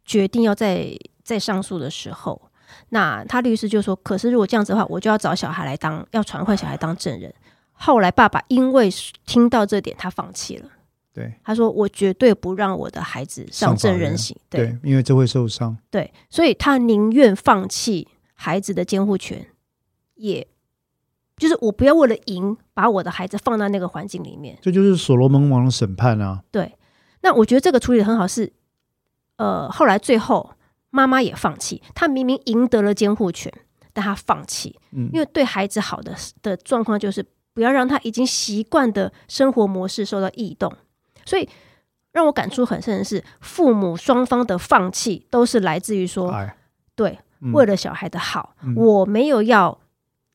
[0.04, 2.42] 决定要再再上诉的时候。
[2.90, 7.34] 那他律师就说：“可是如果这样子的话，我就要找小孩来当，要传唤小孩当证人。”
[7.72, 8.90] 后来爸爸因为
[9.26, 10.70] 听到这点，他放弃了。
[11.14, 14.36] 对他说：“我绝对不让我的孩子上证人刑。
[14.50, 15.78] 对”对，因为这会受伤。
[15.90, 19.48] 对，所以他宁愿放弃孩子的监护权，
[20.16, 20.46] 也
[21.38, 24.58] 就是我不要为了赢，把我的孩子放到那个环境里面。
[24.62, 26.42] 这就是所罗门王的审判啊！
[26.52, 26.78] 对，
[27.22, 28.54] 那我觉得这个处理的很好是，
[29.38, 30.52] 呃，后来最后
[30.90, 33.52] 妈妈也放弃，她明明赢得了监护权，
[33.92, 35.10] 但她放弃，嗯。
[35.12, 40.74] 因为对孩子好的的状况就是不要让他已经习惯的生活模式受到异动，
[41.26, 41.48] 所以
[42.12, 46.56] 让我感触很深的是，父母双方的放弃都是来自于说，哎，
[46.96, 47.52] 对，嗯。
[47.52, 48.74] 为了小孩的好，嗯。
[48.76, 49.80] 我没有要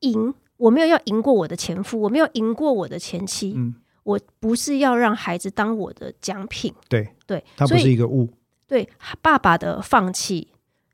[0.00, 8.28] 赢，我没有要赢过我的前夫，我没有赢过我的前妻，嗯，我不是要让孩子当我的奖品，对，对，它不是一个物，
[8.68, 8.86] 对
[9.22, 10.48] 爸爸的放弃，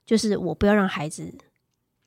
[0.06, 1.34] 就是我不要让孩子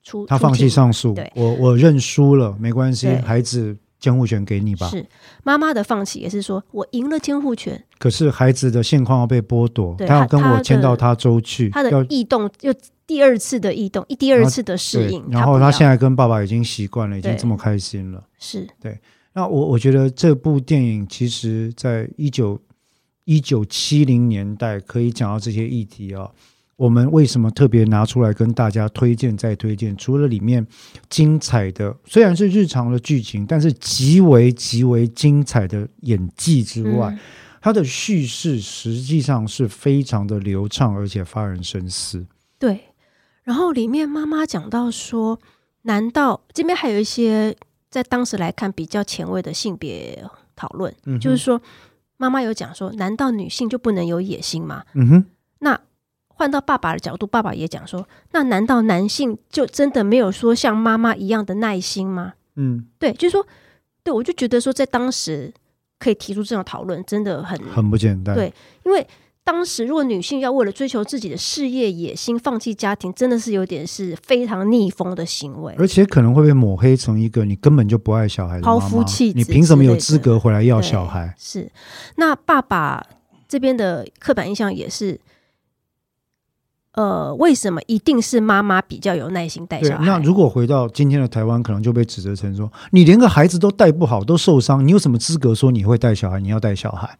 [0.02, 4.88] 出，他放弃上诉对，我我认输了，没关系，孩子监护权给你吧。
[4.88, 5.06] 是
[5.44, 12.74] 妈妈的放弃，也是说我赢了监护权，可是孩子的现况要被剥夺，他要跟我迁到他州去，他要的异动又
[13.06, 18.24] 第二次的异动，一第二次的适对应，，然后他现在跟爸爸已经习惯了，已经对这么开心了。
[18.38, 18.98] 是对
[19.34, 22.58] 那我我觉得这部电影其实在一九
[23.24, 26.30] 一九七零年代可以讲到这些议题啊。
[26.80, 29.94] 我们为什么特别拿出来跟大家推荐再推荐？
[29.98, 30.66] 除了里面
[31.10, 37.18] 精彩的，虽然是日常的剧情，但是极为极为精彩的演技之外，嗯
[37.60, 42.26] 它的叙事实际上是非常的流畅，而且发人深思。
[42.58, 42.80] 对，
[43.42, 45.38] 然后里面妈妈讲到说，
[45.82, 47.54] 难道这边还有一些
[47.90, 50.24] 在当时来看比较前卫的性别
[50.56, 51.60] 讨论，嗯就是说
[52.16, 54.82] 妈妈有讲说，难道女性就不能有野心吗？
[54.94, 55.24] 嗯哼，
[55.58, 55.78] 那
[56.40, 62.32] 换到爸爸的角度，爸爸也讲说，那难道男性就真的没有说像妈妈一样的耐心吗？
[62.56, 63.46] 嗯，对，就是说，
[64.02, 65.52] 对我就觉得说，在当时
[65.98, 68.34] 可以提出这种讨论，真的很很不简单。
[68.34, 68.50] 对，
[68.86, 69.06] 因为
[69.44, 81.34] 当时如果女性要为了追求自己的事业野心放弃家庭，真的是有点是非常逆风的行为，而且可能会被抹黑成一个你根本就不爱小孩的抛夫弃子，你凭什么有资格回来要小孩？
[81.36, 81.70] 是，
[82.16, 83.06] 那爸爸
[83.46, 85.20] 这边的刻板印象也是。
[86.92, 90.04] 呃，为什么一定是妈妈比较有耐心带小孩？
[90.04, 96.40] 那如果回到今天的台湾，可能就被指责成说，你连个孩子都带不好，都受伤，你有什么资格说你会带小孩？
[96.40, 97.16] 你要带小孩？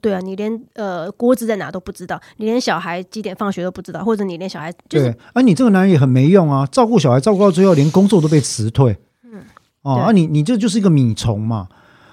[0.00, 8.96] 对啊，你连呃锅子在哪都不知道，你连小孩几点放学都不知道，或者你连小孩对，啊，你这个男人也很没用啊，照顾小孩照顾到最后，连工作都被辞退。
[9.30, 9.42] 嗯，
[9.82, 11.68] 哦，啊，你你这就是一个米虫嘛？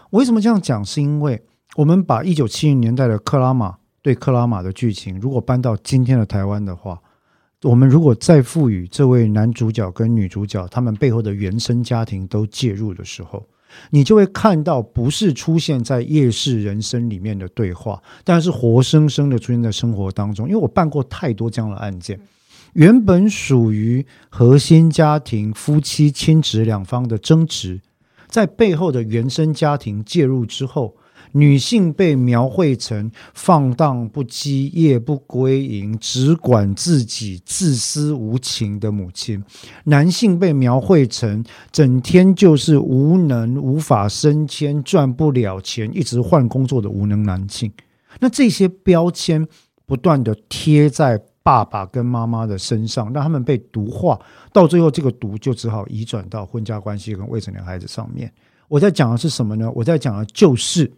[0.09, 0.83] 为什么这样讲？
[0.83, 1.41] 是因为
[1.77, 3.75] 我们把一九七零年代的克拉玛。
[4.09, 6.99] 对克拉玛的剧情，如果搬到今天的台湾的话，
[7.61, 13.45] 我们如果再赋予这位男主角跟女主角他们背后的原生家庭都介入的时候，
[13.91, 20.47] 你就会看到不是出现在夜市人生里面的对话，但是活生生的出现在生活当中。
[20.47, 22.19] 因为我办过太多这样的案件，
[22.73, 27.79] 原本属于核心家庭夫妻亲子两方的争执，
[28.27, 30.95] 在背后的原生家庭介入之后。
[31.31, 39.39] 女性被描绘成放荡不羁、夜不归营、只管自己、自私无情的母亲；
[39.83, 47.71] 男性被描绘成整天就是无能、无法升迁、赚不了钱、一直换工作的无能男性。
[48.19, 49.47] 那这些标签
[49.85, 54.19] 不断的贴在爸爸跟妈妈的身上，让他们被毒化，
[54.51, 58.31] 到最后这个毒就只好移转到婚家关系跟未成年孩子上面。
[58.67, 59.71] 我在讲的是什么呢？
[59.75, 60.91] 我在讲的就是。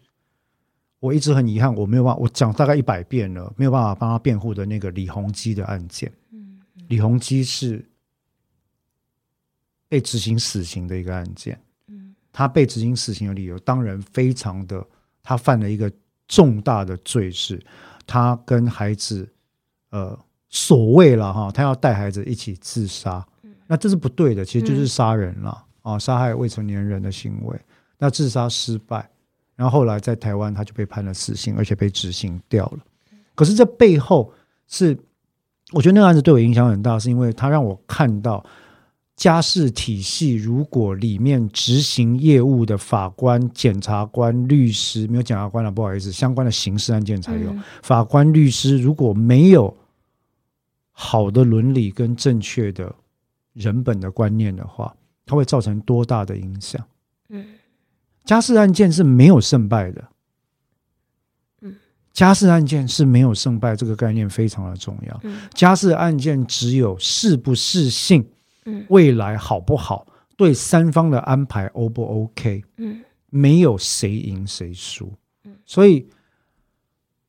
[1.01, 6.09] 我一直很遗憾，我没有办法，我讲大概一百遍了，没有办法帮他辩护的那个李洪基的案件。
[6.87, 7.83] 李洪基是
[9.89, 11.59] 被执行死刑的一个案件。
[12.31, 14.81] 他被执行死刑的理由当然非常的，
[15.23, 15.91] 他犯了一个
[16.27, 17.59] 重大的罪，是
[18.05, 19.27] 他跟孩子，
[19.89, 20.17] 呃，
[20.49, 23.27] 所谓了哈，他要带孩子一起自杀。
[23.67, 27.59] 那这是不对的，其实就是杀人了啊，杀害未成年人的行为。
[27.97, 29.09] 那自杀失败。
[29.61, 32.79] 然后后来在台湾，他就被判了死刑，而且被执行掉了。
[33.35, 34.33] 可是这背后
[34.67, 34.97] 是，
[35.71, 38.43] 我觉得那个案子对我影响很大，是因为他让我看到
[39.15, 49.71] 家事体系，如果里面执行业务的法官、检察官、律师，没有检察官了，不好意思，相关的刑事案件才有法官、律师，如果没有
[50.91, 52.91] 好的伦理跟正确的
[53.53, 54.91] 人本的观念的话，
[55.23, 56.83] 它会造成多大的影响？
[57.29, 57.45] 嗯。
[58.23, 60.07] 家事案件是没有胜败的，
[61.61, 61.75] 嗯，
[62.13, 65.19] 家事案件是没有胜败，这个概念非常的重要。
[65.23, 68.27] 嗯，家事案件只有适不适性，
[68.65, 70.05] 嗯，未来好不好，
[70.35, 75.13] 对三方的安排 O 不 OK，嗯，没有谁赢谁输，
[75.43, 76.07] 嗯，所以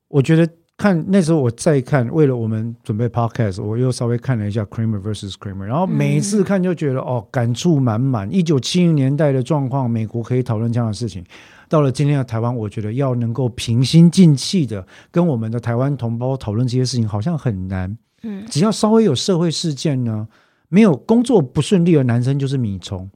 [0.07, 0.47] 我觉得。
[0.75, 8.31] 看那时候我再看，为了我们准备 podcast，我又稍微看了一下 Kramer vs Kramer，然后每一次看就觉得哦，感触满满。
[8.33, 11.23] 一九七零年代的状况，美国可以讨论这样的事情，
[11.69, 17.95] 到了今天的台湾，我觉得要能够平心静气的跟我们的台湾同胞讨论这些事情，好像很难。
[18.23, 20.27] 嗯，只要稍微有社会事件呢，
[20.69, 23.09] 没有工作不顺利的男生就是米虫。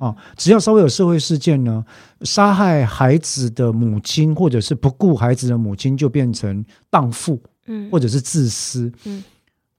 [0.00, 1.84] 啊，只要稍微有社会事件呢，
[2.22, 9.22] 杀害孩子的母亲或者是不顾孩子的母亲就变成荡妇，嗯，或者是自私，嗯，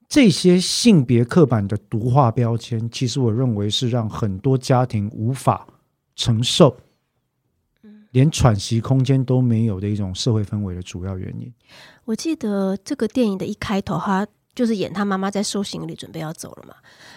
[0.08, 5.66] 这些性别刻板的毒化标签，其实我认为是让很多家庭无法
[6.16, 6.78] 承受，
[7.82, 11.52] 嗯，连喘息空间都没有的一种社会氛围的主要原因。
[12.06, 16.76] 我记得这个电影的一开头，他就是演他妈妈在收行李，准备要走了嘛，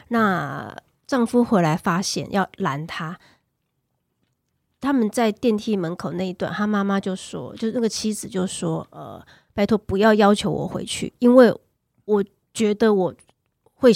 [0.08, 0.74] 那。
[1.06, 3.18] 丈夫回来发现要拦他，
[4.80, 11.54] 他们在电梯门口那一段，他妈妈就说：“就是那个妻子就说，呃，拜托不要要求我回去，因为
[12.06, 12.24] 我
[12.54, 13.14] 觉得我
[13.74, 13.92] 会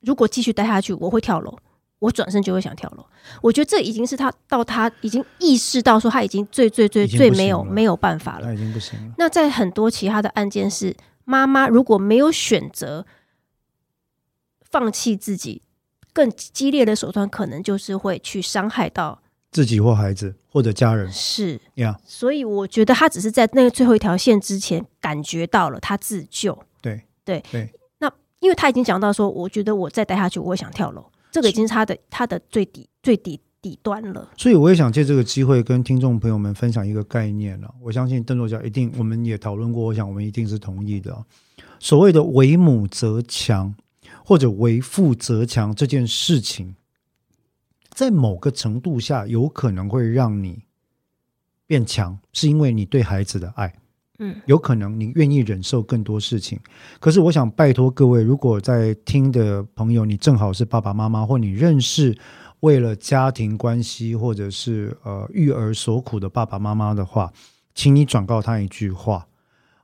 [0.00, 1.58] 如果继续待下去，我会跳楼，
[1.98, 3.04] 我转身就会想跳楼。
[3.42, 9.14] 我觉得这已经是他到他已经意识到说他已经最最最最没有没有办法了，已经不行了。
[9.18, 13.04] 那在很多其他的案件是妈妈如果没有选择
[14.62, 15.62] 放弃自己。”
[16.14, 21.94] 更激烈的手段可能就是会去伤害到自己或孩子或者家人是呀。
[22.06, 26.56] 所以我觉得他只是在那个最后一条线之前感觉到了他自救。
[26.80, 34.30] 对对对，那因为他已经讲到说，我觉得我再待下去，我会想跳楼，这个已经是他的他的最底最底底端了。
[34.36, 37.74] 所以我也想借这个机会跟听众朋友们分享一个概念了。
[37.80, 41.24] 我相信邓作家一定，我们也讨论过，我想我们一定是同意的。
[41.80, 43.74] 所谓的为母则强
[44.24, 46.74] 或者为父则强这件事情。
[47.90, 50.64] 在某个程度下，有可能会让你
[51.64, 53.72] 变强，是因为你对孩子的爱。
[54.18, 56.58] 嗯，有可能你愿意忍受更多事情。
[57.00, 62.16] 可是，我想拜托各位，如果在听的朋友，你正好是爸爸妈妈，或你认识
[62.60, 67.32] 为了家庭关系或者是呃育儿所苦的爸爸妈妈的话，
[67.74, 69.26] 请你转告他一句话：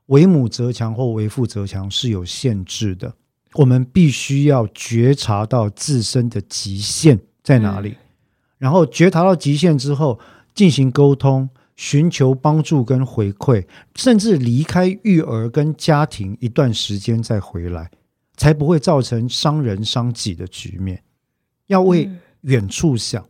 [0.05, 3.13] 为母则强，或为父则强是有限制的。
[3.55, 7.19] 我们必须要觉察到自身的极限。
[7.43, 7.95] 在哪里？
[8.59, 10.19] 然后觉察到极限之后，
[10.53, 17.89] 进行沟通，寻求帮助跟回馈，甚至离开育儿跟家庭一段时间再回来，
[18.37, 21.01] 才不会造成伤人伤己的局面。
[21.65, 22.07] 要为
[22.41, 23.25] 远处想，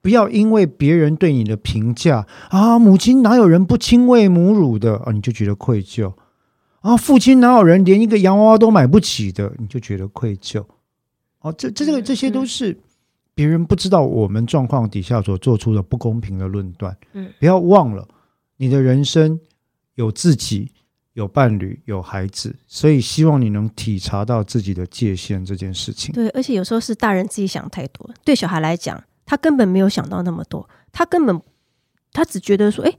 [0.00, 6.12] 不要因为别人对你的评价啊，母亲哪有人不亲喂母乳的啊，你就觉得愧疚
[6.86, 10.64] 啊，父亲哪有人连一个洋娃娃都买不起的，你就觉得愧疚。
[11.40, 12.78] 哦，这这这个这些都是。
[13.34, 18.08] 别人不知道我们状况底下所做出的不公平的论断，嗯，不要忘了，
[18.56, 19.38] 你的人生
[19.96, 20.72] 有自己，
[21.12, 26.14] 有伴侣，有孩子，所以希望你能体察到自己的界限这件事情。
[26.14, 31.38] 对，而且有时候是大人自己想太多，对小孩来讲，他根本没有想到那么多，他根本
[32.12, 32.92] 他只觉得说，哎，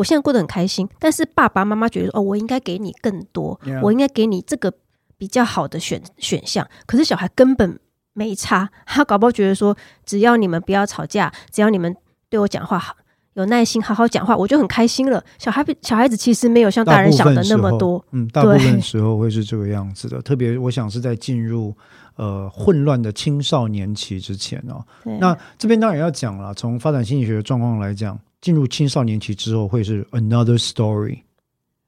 [0.00, 4.72] 我现在过得很开心，但是爸爸妈妈觉得，哦，我应该给你更多，我应该给你这个
[5.16, 7.78] 比较好的选选项，可是小孩根本。
[8.12, 9.74] 没差，他搞不好觉得说，
[10.04, 11.96] 只要你们不要吵架，只要你们
[12.28, 12.96] 对我讲话好，
[13.34, 15.24] 有耐心，好好讲话，我就很开心了。
[15.38, 20.20] 小孩小孩子其实没有像大人想的那么多，嗯，大部分时候会是这个样子的。
[20.20, 21.74] 特别我想是在进入
[22.16, 24.84] 呃混乱的青少年期之前哦。
[25.20, 31.20] 那这边当然要讲了，从发展心理学的状况来讲，进入青少年期之后会是 another story。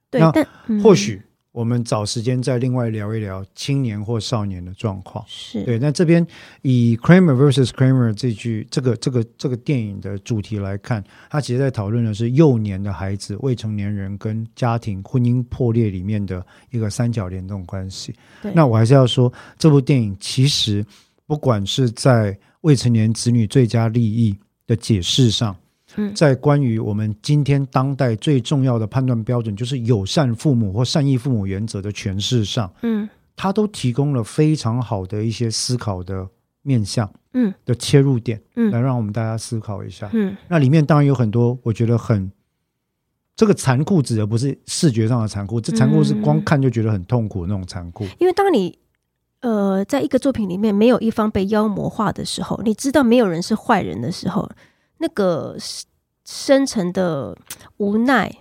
[0.09, 1.21] 对，但或许。
[1.53, 5.23] 我们找时间再另外聊一聊青年或少年的状况。
[5.27, 6.25] 是对，那这边
[6.63, 18.15] 以 Kramer vs Kramer 这句这个这个这个电影的主题来看，他其实在讨论的是幼年的孩子、未成年人跟家庭婚姻破裂里面的一个三角联动关系。
[18.41, 20.83] 那我还是要说，这部电影其实
[21.27, 24.35] 不管是在未成年子女最佳利益
[24.65, 25.55] 的解释上。
[26.15, 36.27] 在关于我们今天当代最重要的判断标准，就是友善父母或善意父母原则的诠释上，嗯，他都提供了非常好的一些思考的
[36.61, 42.31] 面向，嗯，的切入点，嗯，来让我们大家思考一下，嗯，那里面当然有很多我觉得很
[43.35, 48.79] 这个残酷，指的不是视觉上的残酷，这残酷是光看就觉得很痛苦那种残酷，因为当你
[49.41, 54.49] 呃在一个作品里面没有一方被妖魔化的时候，你知道没有人是坏人的时候。
[55.03, 55.57] 那个
[56.23, 57.37] 深沉的
[57.75, 58.31] 无奈，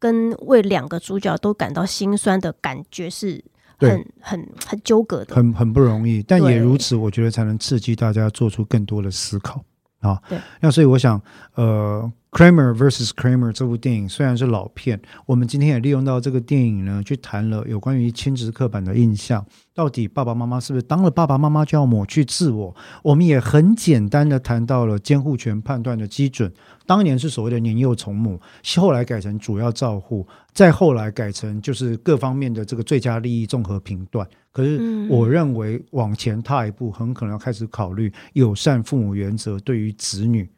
[0.00, 3.44] 跟为两个主角都感到心酸的感觉，是
[3.78, 6.20] 很很很纠葛的，很很不容易。
[6.20, 9.64] 但也如此，我觉得才能刺激大家做出更多的思考
[10.00, 10.20] 啊。
[10.28, 11.22] 对，那所以我想，
[11.54, 12.12] 呃。
[12.30, 19.44] Kramer vs Kramer 这部电影虽然是老片，我们今天也利用到这个电影呢，去谈了有关于亲子刻板的印象。
[19.74, 22.74] 到底爸爸妈妈是不是当了爸爸妈妈就要抹去自我？
[23.02, 26.52] 我们也很简单的谈到了监护权判断的基准，
[26.86, 28.40] 当年是所谓的年幼从母，
[28.76, 34.24] 后来改成主要照护，再后来改成就是各方面的这个最佳利益综合评断。
[34.52, 40.48] 可是我认为往前踏一步，很可能要开始考虑友善父母原则对于子女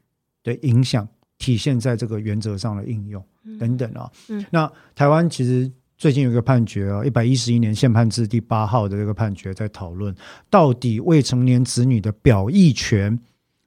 [0.45, 1.09] 的影响。
[1.43, 3.21] 体现在这个原则上的应用
[3.59, 4.09] 等等啊，
[4.51, 5.69] 那台湾其实
[5.99, 10.15] 最近有一个判决啊，一百一十一年宪判字第八号的这个判决在讨论，
[10.49, 13.19] 到底未成年子女的表意权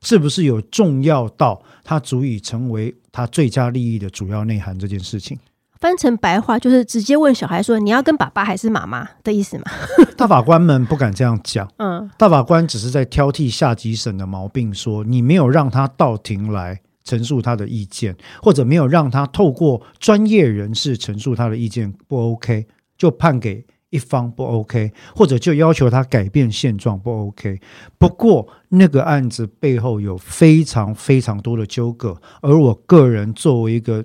[0.02, 5.38] 是不是有重要到它足以成为他最佳利益的主要内涵这件事情。
[5.82, 9.66] 翻成白话就是直接问小孩说：“你要跟爸爸还是妈妈？”的意思吗？
[10.16, 16.80] 大法官们不敢这样讲，嗯，大法官只是在挑剔下级审的毛病，说你没有让他到庭来。
[17.06, 27.62] 陈述他的意见，或者没有让他透过专业人士陈述他的意见不 OK，就判给一方不 OK，或者就要求他改变现状不 OK。
[27.97, 34.03] 不过那个案子背后有非常非常多的纠葛，而我个人作为一个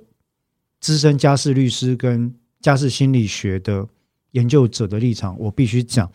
[0.79, 3.87] 资深家事律师跟家事心理学的
[4.31, 6.09] 研究者的立场，我必须讲，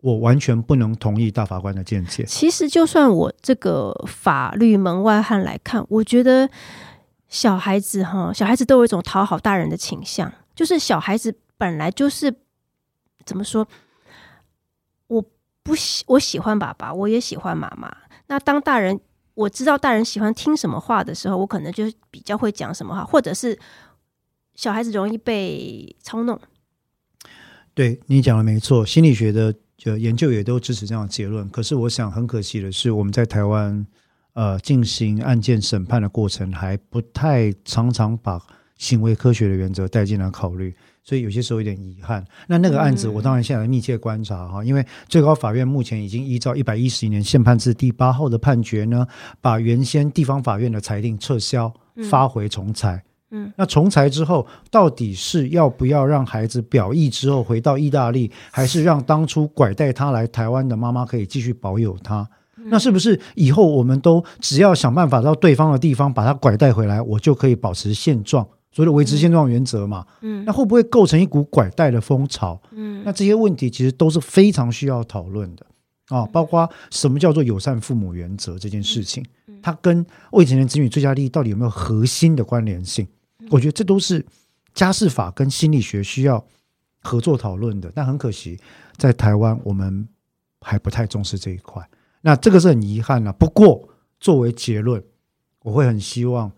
[0.00, 2.24] 我完全不能同意大法官的见解。
[2.24, 6.48] 其实，就算我这个法律门外汉来看，我觉得
[7.28, 12.34] 小孩子哈，小孩子都有一种讨好大人的倾向，就是小孩子本来就是
[13.24, 13.66] 怎么说？
[15.06, 15.24] 我
[15.62, 17.94] 不喜，我喜欢爸爸，我也喜欢妈妈。
[18.28, 18.98] 那当大人
[19.34, 23.58] 我知道大人喜欢听什么话的时候，我可能就比较会讲什么话，或者是
[24.54, 26.40] 小孩子容易被操弄。
[27.74, 29.54] 对你讲的没错，心理学的
[29.84, 31.48] 呃研究也都支持这样的结论。
[31.50, 33.86] 可是我想很可惜的是，我们在台湾
[34.34, 38.40] 呃进行案件审判的过程，还不太常常把
[38.76, 40.74] 行为科学的原则带进来考虑。
[41.02, 42.24] 所以有些时候有点遗憾。
[42.46, 49.06] 那那个案子，我当然现在密切观察哈，因为最高法院目前已经依照一百一十一年宪判字第八号的判决呢，
[49.40, 51.72] 把原先地方法院的裁定撤销，
[52.08, 53.02] 发回重裁。
[53.04, 53.09] 嗯，
[53.56, 62.28] 那重裁之后，到底是要不要让孩子表意之后回到意大利，还是让当初拐带他来台湾的妈妈可以继续保有他？
[62.64, 68.46] 那是不是以后我们都只要想办法到对方的地方把他拐带回来，我就可以保持现状？
[68.72, 72.60] 所谓的维持现状原则嘛，嗯，那会不会构成一股拐带的风潮？
[72.72, 75.66] 嗯，那这些问题其实都是非常需要讨论的
[76.08, 79.24] 啊，包括什么叫做友善父母原则这件事情，
[79.62, 83.06] 它跟未成年子女最佳利益到底有没有核心的关联性？
[83.50, 84.24] 我觉得这都是
[84.72, 86.44] 家事法跟心理学需要
[87.02, 87.92] 合作讨论的。
[87.94, 88.58] 但很可惜，
[88.96, 90.08] 在台湾我们
[90.60, 91.86] 还不太重视这一块，
[92.22, 93.32] 那这个是很遗憾了。
[93.32, 93.88] 不过
[94.18, 95.02] 作为结论，
[95.62, 96.50] 我会很希望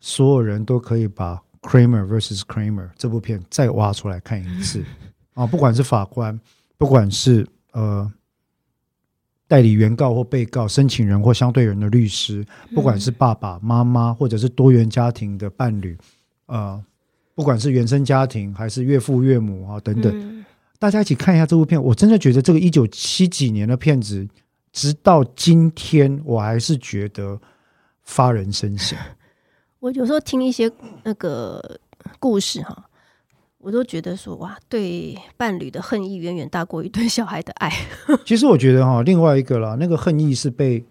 [0.00, 1.42] 所有人都可以把。
[1.60, 4.82] Kramer vs Kramer 这部片再挖出来看一次
[5.34, 5.44] 啊！
[5.44, 6.40] 不管是法官，
[6.78, 8.10] 不管是呃
[9.48, 15.98] 代理原告或被告、申请人或相对人的律师，不管是爸爸妈妈或者是多元家庭的伴侣，
[16.48, 16.84] 呃，
[17.34, 20.44] 不管是原生家庭还是岳父岳母啊等等，
[20.78, 21.82] 大家一起看一下这部片。
[21.82, 24.28] 我真的觉得这个一九七几年的片子，
[24.72, 27.40] 直到今天我还是觉得
[28.02, 28.98] 发人深省。
[29.80, 30.70] 我有时候听一些
[31.04, 31.78] 那个
[32.18, 32.90] 故事哈，
[33.58, 37.70] 我都觉得说哇，对伴侣的恨意远远大过于对小孩的爱。
[38.26, 40.84] 其实我觉得哈，另外一个啦，那个恨意是被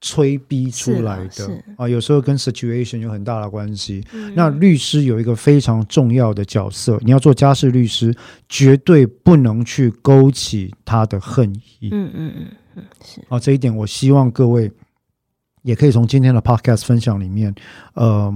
[0.00, 4.04] 催逼出来的啊，有时候跟 situation 有很大的关系。
[4.34, 8.14] 那律师有一个非常重要的角色，你要做家事律师，
[8.48, 11.88] 绝对不能去勾起他的恨意。
[11.92, 14.70] 嗯嗯嗯嗯，是啊，这一点我希望各位。
[15.62, 17.52] 也可以从今天的 podcast 分享里面，
[17.94, 18.32] 呃，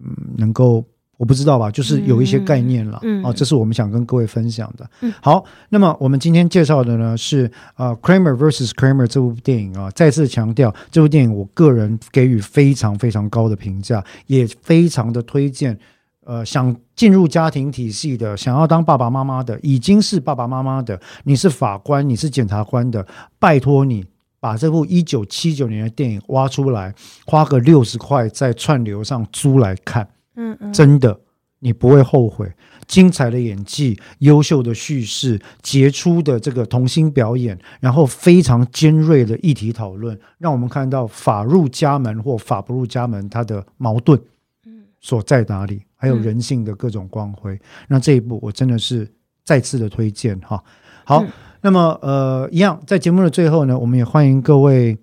[0.00, 0.86] 嗯，能够
[1.18, 4.88] 我不知道吧，就是有一些概念了，哦，这是我们想跟各位分享的。
[5.02, 15.78] 嗯好，那么我们今天介绍的呢是呃《Kramer vs Kramer》这部电影啊，再次强调这部电影，我个人给予非常非常高的评价，也非常的推荐。
[16.24, 23.06] 呃，想进入家庭体系的，想要当爸爸妈妈的，已经是爸爸妈妈的，你是法官，你是检察官的，
[23.38, 24.04] 拜托你。
[24.40, 26.94] 把这部一九七九年的电影挖出来，
[27.26, 30.08] 花个六十块在串流上租来看，
[30.38, 31.20] 嗯嗯，真的
[31.58, 32.50] 你不会后悔。
[32.86, 44.18] 精彩的演技、优秀的叙事、杰出的这个童心表演，然后非常尖锐的议题讨论，让我们看到法入家门或法不入家门它的矛盾，
[44.64, 47.60] 嗯，所在哪里，还有人性的各种光辉。
[47.88, 49.06] 那这一部我真的是
[49.44, 50.62] 再次的推荐哈。
[51.04, 51.22] 好。
[51.60, 54.96] 那么，呃，一样，在节目的最后呢，我们也欢迎各位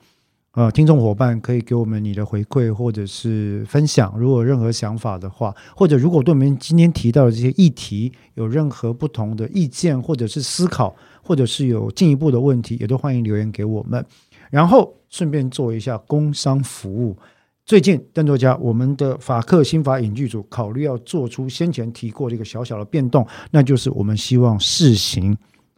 [0.55, 4.15] 呃听众伙伴可以给我们你的回馈或者是分享。
[4.17, 14.03] 如果任何想法的话，或者如果对我们今天提到的这些议题有任何不同的意见，或者是思考，或者是有进一步的问题，也都欢迎留言给我们。
[14.49, 17.17] 然后顺便做一下工商服务。
[17.65, 25.35] 最近邓作家，我们的法克新法影剧组考虑要做出先前提过的一个小小的变动，那就是我们希望试行。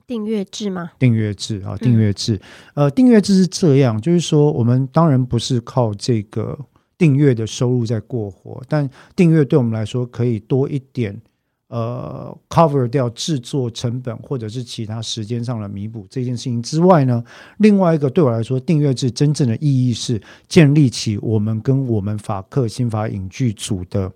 [0.07, 0.91] 订阅制吗？
[0.97, 2.39] 订阅制啊，订阅制。
[2.75, 6.57] 呃，订阅制是这样，就是说，我们当然不是靠这个
[6.97, 11.21] 订阅的收入在过活，但订阅对我们来说可以多一点，
[11.67, 17.21] 呃，cover 掉制作成本或者是其他时间上的弥补这件事情之外呢，
[17.57, 24.09] 另外一个对我来说，订阅制真正的意义是建立起我们跟我们法克新法影剧组的。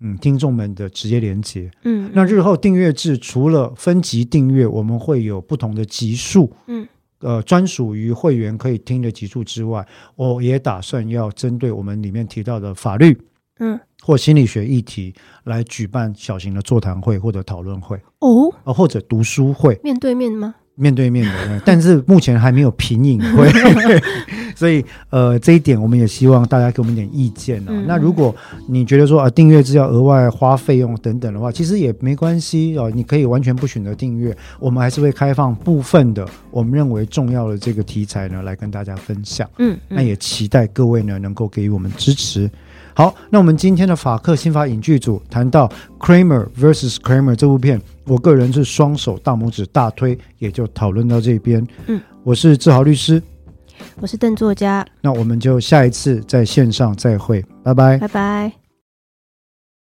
[0.00, 6.86] 嗯，听众们的直接连接，嗯，那日后订阅制除了分级订阅，我们会有不同的级数，嗯，
[7.20, 13.18] 呃，专属于会员可以听的级数之外，我也打算要针对我们里面提到的法律，
[13.58, 20.56] 嗯，或心理学议题来举办小型的座谈会或者讨论会，哦，呃，或者读书会，面对面吗？
[20.76, 23.48] 面对面的，但是目前还没有品影会，
[24.54, 27.72] 所以呃，这一点我们也希望大家给我们点意见啊。
[27.86, 28.34] 那如果
[28.68, 39.48] 你觉得说啊，订阅是要额外花费用等等的话，其实也没关系哦，你可以完全不选择订阅，我们还是会开放部分的我们认为重要的这个题材呢，来跟大家分享。
[39.58, 42.50] 嗯，那也期待各位呢能够给予我们支持。
[42.92, 51.66] 好，那我们今天的法克新法影剧组谈到 Kramer vs Kramer 这部片，我个人是双手大拇指大推，也就讨论到这边。
[51.86, 53.22] 嗯，我是志豪律师，
[54.00, 58.65] 我是邓作家，那我们就下一次在线上再会，拜拜，拜拜。